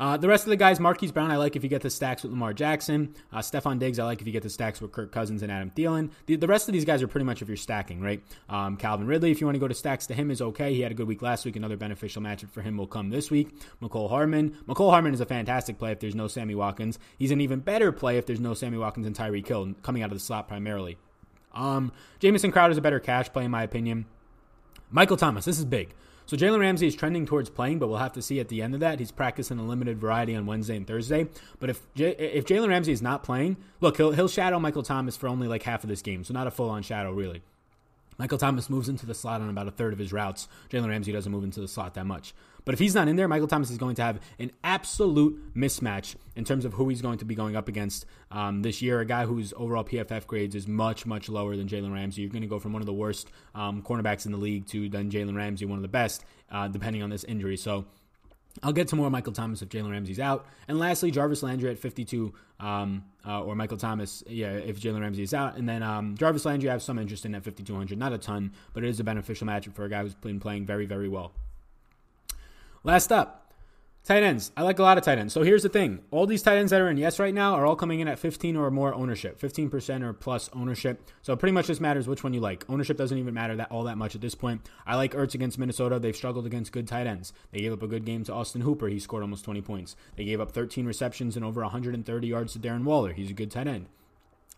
Uh, 0.00 0.16
the 0.16 0.26
rest 0.26 0.44
of 0.44 0.50
the 0.50 0.56
guys, 0.56 0.80
Marquise 0.80 1.12
Brown, 1.12 1.30
I 1.30 1.36
like 1.36 1.56
if 1.56 1.62
you 1.62 1.68
get 1.68 1.82
the 1.82 1.90
stacks 1.90 2.22
with 2.22 2.32
Lamar 2.32 2.54
Jackson. 2.54 3.14
Uh, 3.30 3.40
Stefon 3.40 3.78
Diggs, 3.78 3.98
I 3.98 4.04
like 4.04 4.22
if 4.22 4.26
you 4.26 4.32
get 4.32 4.42
the 4.42 4.48
stacks 4.48 4.80
with 4.80 4.92
Kirk 4.92 5.12
Cousins 5.12 5.42
and 5.42 5.52
Adam 5.52 5.70
Thielen. 5.76 6.10
The, 6.24 6.36
the 6.36 6.46
rest 6.46 6.68
of 6.68 6.72
these 6.72 6.86
guys 6.86 7.02
are 7.02 7.06
pretty 7.06 7.26
much 7.26 7.42
if 7.42 7.48
you're 7.48 7.58
stacking, 7.58 8.00
right? 8.00 8.22
Um, 8.48 8.78
Calvin 8.78 9.06
Ridley, 9.06 9.30
if 9.30 9.42
you 9.42 9.46
want 9.46 9.56
to 9.56 9.60
go 9.60 9.68
to 9.68 9.74
stacks 9.74 10.06
to 10.06 10.14
him, 10.14 10.30
is 10.30 10.40
okay. 10.40 10.72
He 10.72 10.80
had 10.80 10.90
a 10.90 10.94
good 10.94 11.06
week 11.06 11.20
last 11.20 11.44
week. 11.44 11.54
Another 11.54 11.76
beneficial 11.76 12.22
matchup 12.22 12.50
for 12.50 12.62
him 12.62 12.78
will 12.78 12.86
come 12.86 13.10
this 13.10 13.30
week. 13.30 13.50
Mecole 13.82 14.08
Hardman. 14.08 14.56
Mecole 14.66 14.88
Hardman 14.88 15.12
is 15.12 15.20
a 15.20 15.26
fantastic 15.26 15.78
play 15.78 15.92
if 15.92 16.00
there's 16.00 16.14
no 16.14 16.28
Sammy 16.28 16.54
Watkins. 16.54 16.98
He's 17.18 17.30
an 17.30 17.42
even 17.42 17.60
better 17.60 17.92
play 17.92 18.16
if 18.16 18.24
there's 18.24 18.40
no 18.40 18.54
Sammy 18.54 18.78
Watkins 18.78 19.06
and 19.06 19.14
Tyreek 19.14 19.46
Hill 19.46 19.74
coming 19.82 20.02
out 20.02 20.10
of 20.10 20.16
the 20.16 20.24
slot 20.24 20.48
primarily. 20.48 20.96
Um, 21.52 21.92
Jamison 22.20 22.52
Crowder 22.52 22.72
is 22.72 22.78
a 22.78 22.82
better 22.82 23.00
cash 23.00 23.30
play, 23.30 23.44
in 23.44 23.50
my 23.50 23.64
opinion. 23.64 24.06
Michael 24.90 25.18
Thomas, 25.18 25.44
this 25.44 25.58
is 25.58 25.66
big. 25.66 25.94
So 26.30 26.36
Jalen 26.36 26.60
Ramsey 26.60 26.86
is 26.86 26.94
trending 26.94 27.26
towards 27.26 27.50
playing, 27.50 27.80
but 27.80 27.88
we'll 27.88 27.98
have 27.98 28.12
to 28.12 28.22
see 28.22 28.38
at 28.38 28.46
the 28.46 28.62
end 28.62 28.74
of 28.74 28.78
that. 28.78 29.00
He's 29.00 29.10
practicing 29.10 29.58
a 29.58 29.64
limited 29.64 29.98
variety 29.98 30.36
on 30.36 30.46
Wednesday 30.46 30.76
and 30.76 30.86
Thursday. 30.86 31.26
But 31.58 31.70
if 31.70 31.82
J- 31.96 32.14
if 32.16 32.44
Jalen 32.44 32.68
Ramsey 32.68 32.92
is 32.92 33.02
not 33.02 33.24
playing, 33.24 33.56
look, 33.80 33.96
he'll 33.96 34.12
he'll 34.12 34.28
shadow 34.28 34.60
Michael 34.60 34.84
Thomas 34.84 35.16
for 35.16 35.26
only 35.26 35.48
like 35.48 35.64
half 35.64 35.82
of 35.82 35.90
this 35.90 36.02
game, 36.02 36.22
so 36.22 36.32
not 36.32 36.46
a 36.46 36.52
full 36.52 36.70
on 36.70 36.84
shadow 36.84 37.10
really. 37.10 37.42
Michael 38.20 38.36
Thomas 38.36 38.68
moves 38.68 38.90
into 38.90 39.06
the 39.06 39.14
slot 39.14 39.40
on 39.40 39.48
about 39.48 39.66
a 39.66 39.70
third 39.70 39.94
of 39.94 39.98
his 39.98 40.12
routes. 40.12 40.46
Jalen 40.68 40.90
Ramsey 40.90 41.10
doesn't 41.10 41.32
move 41.32 41.42
into 41.42 41.62
the 41.62 41.66
slot 41.66 41.94
that 41.94 42.04
much. 42.04 42.34
But 42.66 42.74
if 42.74 42.78
he's 42.78 42.94
not 42.94 43.08
in 43.08 43.16
there, 43.16 43.26
Michael 43.26 43.48
Thomas 43.48 43.70
is 43.70 43.78
going 43.78 43.94
to 43.94 44.02
have 44.02 44.20
an 44.38 44.52
absolute 44.62 45.54
mismatch 45.54 46.16
in 46.36 46.44
terms 46.44 46.66
of 46.66 46.74
who 46.74 46.90
he's 46.90 47.00
going 47.00 47.16
to 47.16 47.24
be 47.24 47.34
going 47.34 47.56
up 47.56 47.66
against 47.66 48.04
um, 48.30 48.60
this 48.60 48.82
year. 48.82 49.00
A 49.00 49.06
guy 49.06 49.24
whose 49.24 49.54
overall 49.56 49.84
PFF 49.84 50.26
grades 50.26 50.54
is 50.54 50.68
much, 50.68 51.06
much 51.06 51.30
lower 51.30 51.56
than 51.56 51.66
Jalen 51.66 51.94
Ramsey. 51.94 52.20
You're 52.20 52.30
going 52.30 52.42
to 52.42 52.46
go 52.46 52.58
from 52.58 52.74
one 52.74 52.82
of 52.82 52.86
the 52.86 52.92
worst 52.92 53.30
um, 53.54 53.80
cornerbacks 53.80 54.26
in 54.26 54.32
the 54.32 54.38
league 54.38 54.66
to 54.66 54.90
then 54.90 55.10
Jalen 55.10 55.34
Ramsey, 55.34 55.64
one 55.64 55.78
of 55.78 55.82
the 55.82 55.88
best, 55.88 56.22
uh, 56.50 56.68
depending 56.68 57.02
on 57.02 57.08
this 57.08 57.24
injury. 57.24 57.56
So 57.56 57.86
I'll 58.62 58.72
get 58.72 58.88
to 58.88 58.96
more 58.96 59.10
Michael 59.10 59.32
Thomas 59.32 59.62
if 59.62 59.68
Jalen 59.68 59.90
Ramsey's 59.90 60.20
out. 60.20 60.46
And 60.68 60.78
lastly, 60.78 61.10
Jarvis 61.10 61.42
Landry 61.42 61.70
at 61.70 61.78
52, 61.78 62.32
um, 62.58 63.04
uh, 63.26 63.42
or 63.42 63.54
Michael 63.54 63.76
Thomas, 63.76 64.22
yeah, 64.26 64.52
if 64.52 64.80
Jalen 64.80 65.00
Ramsey 65.00 65.22
is 65.22 65.32
out. 65.32 65.56
And 65.56 65.68
then 65.68 65.82
um, 65.82 66.16
Jarvis 66.16 66.44
Landry, 66.44 66.68
I 66.68 66.72
have 66.72 66.82
some 66.82 66.98
interest 66.98 67.24
in 67.24 67.34
at 67.34 67.44
5,200. 67.44 67.98
Not 67.98 68.12
a 68.12 68.18
ton, 68.18 68.52
but 68.74 68.84
it 68.84 68.88
is 68.88 69.00
a 69.00 69.04
beneficial 69.04 69.46
matchup 69.46 69.74
for 69.74 69.84
a 69.84 69.88
guy 69.88 70.02
who's 70.02 70.14
been 70.14 70.40
playing 70.40 70.66
very, 70.66 70.84
very 70.84 71.08
well. 71.08 71.32
Last 72.82 73.12
up, 73.12 73.39
Tight 74.02 74.22
ends. 74.22 74.50
I 74.56 74.62
like 74.62 74.78
a 74.78 74.82
lot 74.82 74.96
of 74.96 75.04
tight 75.04 75.18
ends. 75.18 75.34
So 75.34 75.42
here's 75.42 75.62
the 75.62 75.68
thing. 75.68 76.00
All 76.10 76.26
these 76.26 76.42
tight 76.42 76.56
ends 76.56 76.70
that 76.70 76.80
are 76.80 76.88
in 76.88 76.96
yes 76.96 77.18
right 77.18 77.34
now 77.34 77.54
are 77.54 77.66
all 77.66 77.76
coming 77.76 78.00
in 78.00 78.08
at 78.08 78.18
15 78.18 78.56
or 78.56 78.70
more 78.70 78.94
ownership, 78.94 79.38
15% 79.38 80.02
or 80.02 80.14
plus 80.14 80.48
ownership. 80.54 81.06
So 81.20 81.36
pretty 81.36 81.52
much 81.52 81.66
just 81.66 81.82
matters 81.82 82.08
which 82.08 82.24
one 82.24 82.32
you 82.32 82.40
like. 82.40 82.64
Ownership 82.70 82.96
doesn't 82.96 83.18
even 83.18 83.34
matter 83.34 83.56
that 83.56 83.70
all 83.70 83.84
that 83.84 83.98
much 83.98 84.14
at 84.14 84.22
this 84.22 84.34
point. 84.34 84.68
I 84.86 84.96
like 84.96 85.12
Ertz 85.12 85.34
against 85.34 85.58
Minnesota. 85.58 85.98
They've 85.98 86.16
struggled 86.16 86.46
against 86.46 86.72
good 86.72 86.88
tight 86.88 87.06
ends. 87.06 87.34
They 87.52 87.60
gave 87.60 87.74
up 87.74 87.82
a 87.82 87.86
good 87.86 88.06
game 88.06 88.24
to 88.24 88.32
Austin 88.32 88.62
Hooper. 88.62 88.88
He 88.88 88.98
scored 88.98 89.22
almost 89.22 89.44
20 89.44 89.60
points. 89.60 89.96
They 90.16 90.24
gave 90.24 90.40
up 90.40 90.52
13 90.52 90.86
receptions 90.86 91.36
and 91.36 91.44
over 91.44 91.60
130 91.60 92.26
yards 92.26 92.54
to 92.54 92.58
Darren 92.58 92.84
Waller. 92.84 93.12
He's 93.12 93.30
a 93.30 93.34
good 93.34 93.50
tight 93.50 93.68
end. 93.68 93.86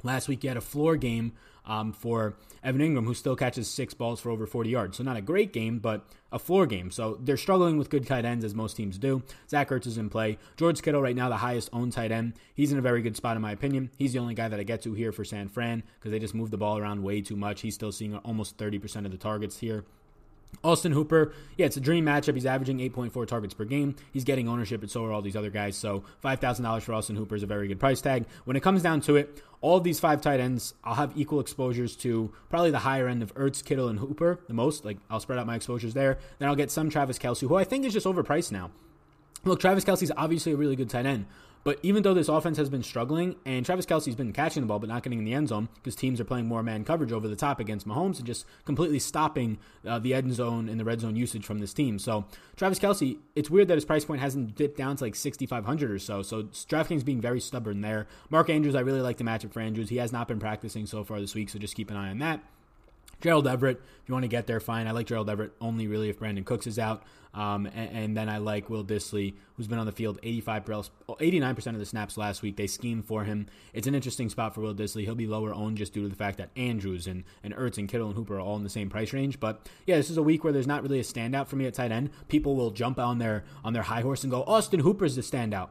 Last 0.02 0.28
week, 0.28 0.42
you 0.42 0.50
had 0.50 0.56
a 0.56 0.62
floor 0.62 0.96
game 0.96 1.32
um, 1.64 1.92
for 1.92 2.34
Evan 2.64 2.80
Engram, 2.80 3.04
who 3.04 3.14
still 3.14 3.36
catches 3.36 3.68
six 3.68 3.94
balls 3.94 4.20
for 4.20 4.30
over 4.30 4.46
40 4.46 4.70
yards. 4.70 4.96
So, 4.96 5.04
not 5.04 5.16
a 5.16 5.22
great 5.22 5.52
game, 5.52 5.78
but 5.78 6.04
a 6.30 6.38
floor 6.38 6.66
game. 6.66 6.90
So, 6.90 7.18
they're 7.20 7.36
struggling 7.36 7.76
with 7.76 7.90
good 7.90 8.06
tight 8.06 8.24
ends, 8.24 8.44
as 8.44 8.54
most 8.54 8.76
teams 8.76 8.98
do. 8.98 9.22
Zach 9.48 9.68
Ertz 9.70 9.86
is 9.86 9.98
in 9.98 10.10
play. 10.10 10.38
George 10.56 10.82
Kittle, 10.82 11.02
right 11.02 11.16
now, 11.16 11.28
the 11.28 11.36
highest 11.36 11.70
owned 11.72 11.92
tight 11.92 12.12
end. 12.12 12.34
He's 12.54 12.72
in 12.72 12.78
a 12.78 12.82
very 12.82 13.02
good 13.02 13.16
spot, 13.16 13.36
in 13.36 13.42
my 13.42 13.52
opinion. 13.52 13.90
He's 13.96 14.12
the 14.12 14.18
only 14.18 14.34
guy 14.34 14.48
that 14.48 14.60
I 14.60 14.64
get 14.64 14.82
to 14.82 14.94
here 14.94 15.12
for 15.12 15.24
San 15.24 15.48
Fran 15.48 15.82
because 15.98 16.10
they 16.10 16.18
just 16.18 16.34
move 16.34 16.50
the 16.50 16.58
ball 16.58 16.78
around 16.78 17.02
way 17.02 17.20
too 17.20 17.36
much. 17.36 17.60
He's 17.60 17.74
still 17.74 17.92
seeing 17.92 18.16
almost 18.16 18.56
30% 18.58 19.04
of 19.04 19.12
the 19.12 19.18
targets 19.18 19.58
here. 19.58 19.84
Austin 20.64 20.92
Hooper, 20.92 21.32
yeah, 21.56 21.66
it's 21.66 21.76
a 21.76 21.80
dream 21.80 22.06
matchup. 22.06 22.34
He's 22.34 22.46
averaging 22.46 22.78
8.4 22.78 23.26
targets 23.26 23.52
per 23.54 23.64
game. 23.64 23.96
He's 24.12 24.24
getting 24.24 24.48
ownership, 24.48 24.80
and 24.82 24.90
so 24.90 25.04
are 25.04 25.12
all 25.12 25.22
these 25.22 25.34
other 25.34 25.50
guys. 25.50 25.76
So 25.76 26.04
$5,000 26.22 26.82
for 26.82 26.94
Austin 26.94 27.16
Hooper 27.16 27.34
is 27.34 27.42
a 27.42 27.46
very 27.46 27.66
good 27.66 27.80
price 27.80 28.00
tag. 28.00 28.26
When 28.44 28.56
it 28.56 28.62
comes 28.62 28.82
down 28.82 29.00
to 29.02 29.16
it, 29.16 29.42
all 29.60 29.76
of 29.76 29.84
these 29.84 29.98
five 29.98 30.20
tight 30.20 30.40
ends, 30.40 30.74
I'll 30.84 30.94
have 30.94 31.12
equal 31.16 31.40
exposures 31.40 31.96
to 31.96 32.32
probably 32.48 32.70
the 32.70 32.80
higher 32.80 33.08
end 33.08 33.22
of 33.22 33.34
Ertz, 33.34 33.64
Kittle, 33.64 33.88
and 33.88 33.98
Hooper 33.98 34.40
the 34.46 34.54
most. 34.54 34.84
Like, 34.84 34.98
I'll 35.10 35.20
spread 35.20 35.38
out 35.38 35.46
my 35.46 35.56
exposures 35.56 35.94
there. 35.94 36.18
Then 36.38 36.48
I'll 36.48 36.56
get 36.56 36.70
some 36.70 36.90
Travis 36.90 37.18
Kelce, 37.18 37.48
who 37.48 37.56
I 37.56 37.64
think 37.64 37.84
is 37.84 37.92
just 37.92 38.06
overpriced 38.06 38.52
now. 38.52 38.70
Look, 39.44 39.60
Travis 39.60 39.84
Kelce's 39.84 40.12
obviously 40.16 40.52
a 40.52 40.56
really 40.56 40.76
good 40.76 40.88
tight 40.88 41.04
end, 41.04 41.26
but 41.64 41.78
even 41.82 42.02
though 42.02 42.14
this 42.14 42.28
offense 42.28 42.56
has 42.58 42.68
been 42.68 42.82
struggling, 42.82 43.36
and 43.44 43.64
Travis 43.64 43.86
Kelce's 43.86 44.14
been 44.14 44.32
catching 44.32 44.62
the 44.62 44.66
ball 44.66 44.78
but 44.78 44.88
not 44.88 45.02
getting 45.02 45.18
in 45.18 45.24
the 45.24 45.34
end 45.34 45.48
zone 45.48 45.68
because 45.74 45.94
teams 45.94 46.20
are 46.20 46.24
playing 46.24 46.46
more 46.46 46.62
man 46.62 46.84
coverage 46.84 47.12
over 47.12 47.28
the 47.28 47.36
top 47.36 47.60
against 47.60 47.86
Mahomes 47.86 48.18
and 48.18 48.26
just 48.26 48.46
completely 48.64 48.98
stopping 48.98 49.58
uh, 49.86 49.98
the 49.98 50.14
end 50.14 50.32
zone 50.32 50.68
and 50.68 50.78
the 50.78 50.84
red 50.84 51.00
zone 51.00 51.16
usage 51.16 51.44
from 51.44 51.58
this 51.58 51.72
team. 51.72 51.98
So 51.98 52.24
Travis 52.56 52.78
Kelce, 52.78 53.18
it's 53.34 53.50
weird 53.50 53.68
that 53.68 53.76
his 53.76 53.84
price 53.84 54.04
point 54.04 54.20
hasn't 54.20 54.54
dipped 54.54 54.76
down 54.76 54.96
to 54.96 55.04
like 55.04 55.14
6,500 55.14 55.90
or 55.90 55.98
so. 55.98 56.22
So 56.22 56.44
DraftKings 56.44 57.04
being 57.04 57.20
very 57.20 57.40
stubborn 57.40 57.80
there. 57.80 58.06
Mark 58.30 58.50
Andrews, 58.50 58.74
I 58.74 58.80
really 58.80 59.00
like 59.00 59.18
the 59.18 59.24
matchup 59.24 59.52
for 59.52 59.60
Andrews. 59.60 59.88
He 59.88 59.96
has 59.96 60.12
not 60.12 60.28
been 60.28 60.40
practicing 60.40 60.86
so 60.86 61.04
far 61.04 61.20
this 61.20 61.34
week, 61.34 61.48
so 61.48 61.58
just 61.58 61.76
keep 61.76 61.90
an 61.90 61.96
eye 61.96 62.10
on 62.10 62.18
that. 62.18 62.42
Gerald 63.22 63.46
Everett, 63.46 63.78
if 64.02 64.08
you 64.08 64.14
want 64.14 64.24
to 64.24 64.28
get 64.28 64.46
there, 64.46 64.60
fine. 64.60 64.88
I 64.88 64.90
like 64.90 65.06
Gerald 65.06 65.30
Everett 65.30 65.52
only 65.60 65.86
really 65.86 66.10
if 66.10 66.18
Brandin 66.18 66.44
Cooks 66.44 66.66
is 66.66 66.78
out. 66.78 67.04
Um, 67.34 67.64
and, 67.66 67.96
and, 67.96 68.16
then 68.16 68.28
I 68.28 68.36
like 68.36 68.68
Will 68.68 68.84
Dissly, 68.84 69.36
who's 69.56 69.66
been 69.66 69.78
on 69.78 69.86
the 69.86 69.92
field 69.92 70.18
85 70.22 70.64
89% 70.66 71.66
of 71.68 71.78
the 71.78 71.86
snaps 71.86 72.18
last 72.18 72.42
week. 72.42 72.56
They 72.56 72.66
schemed 72.66 73.06
for 73.06 73.24
him. 73.24 73.46
It's 73.72 73.86
an 73.86 73.94
interesting 73.94 74.28
spot 74.28 74.54
for 74.54 74.60
Will 74.60 74.74
Dissly. 74.74 75.04
He'll 75.04 75.14
be 75.14 75.26
lower 75.26 75.54
owned 75.54 75.78
just 75.78 75.94
due 75.94 76.02
to 76.02 76.08
the 76.10 76.14
fact 76.14 76.36
that 76.36 76.50
Andrews 76.56 77.06
and, 77.06 77.24
and 77.42 77.54
Ertz 77.54 77.78
and 77.78 77.88
Kittle 77.88 78.08
and 78.08 78.16
Hooper 78.16 78.36
are 78.36 78.40
all 78.40 78.56
in 78.56 78.64
the 78.64 78.68
same 78.68 78.90
price 78.90 79.14
range. 79.14 79.40
But 79.40 79.66
yeah, 79.86 79.96
this 79.96 80.10
is 80.10 80.18
a 80.18 80.22
week 80.22 80.44
where 80.44 80.52
there's 80.52 80.66
not 80.66 80.82
really 80.82 81.00
a 81.00 81.04
standout 81.04 81.46
for 81.46 81.56
me 81.56 81.64
at 81.66 81.72
tight 81.72 81.90
end. 81.90 82.10
People 82.28 82.54
will 82.54 82.70
jump 82.70 82.98
on 82.98 83.16
their 83.16 83.44
on 83.64 83.72
their 83.72 83.84
high 83.84 84.02
horse 84.02 84.24
and 84.24 84.30
go, 84.30 84.42
Austin 84.42 84.80
Hooper's 84.80 85.16
the 85.16 85.22
standout. 85.22 85.70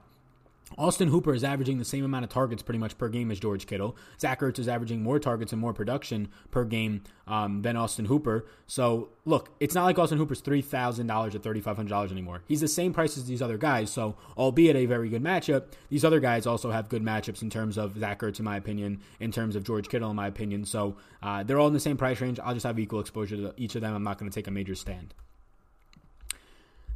Austin 0.78 1.10
Hooper 1.10 1.34
is 1.34 1.44
averaging 1.44 1.78
the 1.78 1.86
same 1.86 2.06
amount 2.06 2.24
of 2.24 2.30
targets 2.30 2.64
pretty 2.64 2.80
much 2.80 2.98
per 2.98 3.10
game 3.10 3.32
as 3.32 3.40
George 3.40 3.68
Kittle. 3.68 3.96
Zach 4.20 4.40
Ertz 4.40 4.60
is 4.60 4.68
averaging 4.68 5.04
more 5.04 5.20
targets 5.20 5.52
and 5.52 5.62
more 5.62 5.74
production 5.74 6.30
per 6.50 6.64
game 6.64 7.04
um, 7.28 7.62
than 7.62 7.76
Austin 7.76 8.06
Hooper. 8.06 8.46
So, 8.68 9.10
look, 9.26 9.50
it's 9.60 9.76
not 9.76 9.84
like 9.84 10.00
Austin 10.00 10.18
Hooper's 10.18 10.42
$3,000 10.42 11.36
or 11.36 11.40
$3,500 11.40 12.12
anymore. 12.12 12.44
He's 12.48 12.62
the 12.62 12.68
same 12.68 12.94
price 12.94 13.18
as 13.18 13.26
these 13.26 13.42
other 13.42 13.58
guys. 13.58 13.92
So, 13.92 14.16
albeit 14.38 14.76
a 14.76 14.86
very 14.86 15.10
good 15.10 15.24
matchup, 15.24 15.66
these 15.90 16.06
other 16.06 16.20
guys 16.20 16.46
also 16.46 16.72
have 16.72 16.90
good 16.90 17.04
matchups 17.04 17.42
in 17.42 17.50
terms 17.50 17.78
of 17.78 17.98
Zach 17.98 18.20
Ertz, 18.20 18.40
in 18.40 18.46
my 18.46 18.58
opinion, 18.58 19.02
in 19.20 19.32
terms 19.32 19.56
of 19.56 19.64
George 19.64 19.90
Kittle, 19.90 20.10
in 20.10 20.16
my 20.16 20.28
opinion. 20.28 20.66
So, 20.66 20.96
uh, 21.22 21.44
they're 21.44 21.60
all 21.60 21.68
in 21.68 21.74
the 21.74 21.80
same 21.80 21.98
price 21.98 22.22
range. 22.22 22.40
I'll 22.40 22.54
just 22.54 22.66
have 22.66 22.80
equal 22.80 23.00
exposure 23.00 23.36
to 23.38 23.54
each 23.58 23.76
of 23.76 23.82
them. 23.82 23.94
I'm 23.94 24.04
not 24.04 24.18
going 24.18 24.30
to 24.30 24.36
take 24.36 24.48
a 24.48 24.52
major 24.52 24.76
stand. 24.76 25.14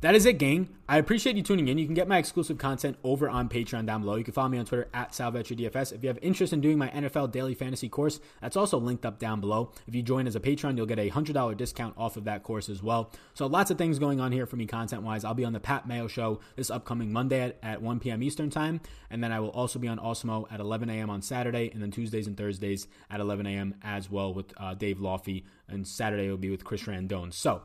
That 0.05 0.13
is 0.13 0.27
it, 0.27 0.37
gang. 0.37 0.69
I 0.87 0.99
appreciate 0.99 1.35
you 1.35 1.41
tuning 1.41 1.67
in. 1.67 1.79
You 1.79 1.87
can 1.87 1.95
get 1.95 2.07
my 2.07 2.19
exclusive 2.19 2.59
content 2.59 2.95
over 3.03 3.27
on 3.27 3.49
Patreon 3.49 3.87
down 3.87 4.01
below. 4.01 4.17
You 4.17 4.23
can 4.23 4.35
follow 4.35 4.49
me 4.49 4.59
on 4.59 4.65
Twitter 4.65 4.87
at 4.93 5.13
SalVetriDFS. 5.13 5.93
If 5.93 6.03
you 6.03 6.09
have 6.09 6.19
interest 6.21 6.53
in 6.53 6.61
doing 6.61 6.77
my 6.77 6.89
NFL 6.89 7.31
Daily 7.31 7.55
Fantasy 7.55 7.89
course, 7.89 8.19
that's 8.39 8.55
also 8.55 8.77
linked 8.77 9.03
up 9.03 9.17
down 9.17 9.41
below. 9.41 9.71
If 9.87 9.95
you 9.95 10.03
join 10.03 10.27
as 10.27 10.35
a 10.35 10.39
Patreon, 10.39 10.77
you'll 10.77 10.85
get 10.85 10.99
a 10.99 11.09
$100 11.09 11.57
discount 11.57 11.95
off 11.97 12.17
of 12.17 12.25
that 12.25 12.43
course 12.43 12.69
as 12.69 12.83
well. 12.83 13.11
So 13.33 13.47
lots 13.47 13.71
of 13.71 13.79
things 13.79 13.97
going 13.97 14.19
on 14.19 14.31
here 14.31 14.45
for 14.45 14.57
me 14.57 14.67
content-wise. 14.67 15.25
I'll 15.25 15.33
be 15.33 15.43
on 15.43 15.53
the 15.53 15.59
Pat 15.59 15.87
Mayo 15.87 16.07
Show 16.07 16.39
this 16.55 16.69
upcoming 16.69 17.11
Monday 17.11 17.41
at, 17.41 17.57
at 17.63 17.81
1 17.81 17.99
p.m. 17.99 18.21
Eastern 18.21 18.51
Time, 18.51 18.81
and 19.09 19.23
then 19.23 19.31
I 19.31 19.39
will 19.39 19.49
also 19.49 19.79
be 19.79 19.87
on 19.87 19.97
Awesemo 19.97 20.45
at 20.51 20.59
11 20.59 20.87
a.m. 20.91 21.09
on 21.09 21.23
Saturday, 21.23 21.71
and 21.73 21.81
then 21.81 21.89
Tuesdays 21.89 22.27
and 22.27 22.37
Thursdays 22.37 22.87
at 23.09 23.21
11 23.21 23.47
a.m. 23.47 23.73
as 23.81 24.11
well 24.11 24.35
with 24.35 24.53
uh, 24.57 24.75
Dave 24.75 24.99
Laufey, 24.99 25.45
and 25.67 25.87
Saturday 25.87 26.29
will 26.29 26.37
be 26.37 26.51
with 26.51 26.63
Chris 26.63 26.83
Randone. 26.83 27.33
So 27.33 27.63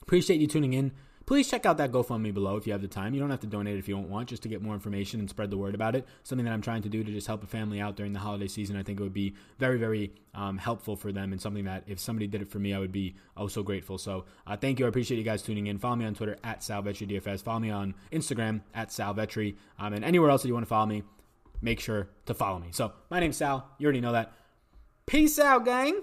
appreciate 0.00 0.40
you 0.40 0.46
tuning 0.46 0.72
in 0.72 0.92
please 1.26 1.50
check 1.50 1.66
out 1.66 1.76
that 1.78 1.90
GoFundMe 1.90 2.32
below 2.32 2.56
if 2.56 2.66
you 2.66 2.72
have 2.72 2.80
the 2.80 2.88
time. 2.88 3.12
You 3.12 3.20
don't 3.20 3.30
have 3.30 3.40
to 3.40 3.46
donate 3.46 3.76
if 3.76 3.88
you 3.88 3.94
don't 3.96 4.08
want, 4.08 4.28
just 4.28 4.42
to 4.44 4.48
get 4.48 4.62
more 4.62 4.74
information 4.74 5.20
and 5.20 5.28
spread 5.28 5.50
the 5.50 5.58
word 5.58 5.74
about 5.74 5.96
it. 5.96 6.06
Something 6.22 6.44
that 6.44 6.52
I'm 6.52 6.62
trying 6.62 6.82
to 6.82 6.88
do 6.88 7.02
to 7.02 7.12
just 7.12 7.26
help 7.26 7.42
a 7.42 7.46
family 7.46 7.80
out 7.80 7.96
during 7.96 8.12
the 8.12 8.20
holiday 8.20 8.46
season. 8.46 8.76
I 8.76 8.82
think 8.82 9.00
it 9.00 9.02
would 9.02 9.12
be 9.12 9.34
very, 9.58 9.78
very 9.78 10.12
um, 10.34 10.56
helpful 10.56 10.96
for 10.96 11.12
them 11.12 11.32
and 11.32 11.40
something 11.40 11.64
that 11.64 11.82
if 11.86 11.98
somebody 11.98 12.26
did 12.26 12.42
it 12.42 12.48
for 12.48 12.58
me, 12.58 12.72
I 12.72 12.78
would 12.78 12.92
be 12.92 13.16
oh 13.36 13.48
so 13.48 13.62
grateful. 13.62 13.98
So 13.98 14.24
uh, 14.46 14.56
thank 14.56 14.78
you. 14.78 14.86
I 14.86 14.88
appreciate 14.88 15.18
you 15.18 15.24
guys 15.24 15.42
tuning 15.42 15.66
in. 15.66 15.78
Follow 15.78 15.96
me 15.96 16.04
on 16.04 16.14
Twitter 16.14 16.36
at 16.44 16.60
SalVetriDFS. 16.60 17.42
Follow 17.42 17.60
me 17.60 17.70
on 17.70 17.94
Instagram 18.12 18.60
at 18.74 18.90
SalVetri. 18.90 19.56
Um, 19.78 19.92
and 19.94 20.04
anywhere 20.04 20.30
else 20.30 20.42
that 20.42 20.48
you 20.48 20.54
want 20.54 20.64
to 20.64 20.70
follow 20.70 20.86
me, 20.86 21.02
make 21.60 21.80
sure 21.80 22.08
to 22.26 22.34
follow 22.34 22.58
me. 22.58 22.68
So 22.70 22.92
my 23.10 23.20
name's 23.20 23.36
Sal. 23.36 23.68
You 23.78 23.86
already 23.86 24.00
know 24.00 24.12
that. 24.12 24.32
Peace 25.06 25.38
out, 25.38 25.64
gang. 25.64 26.02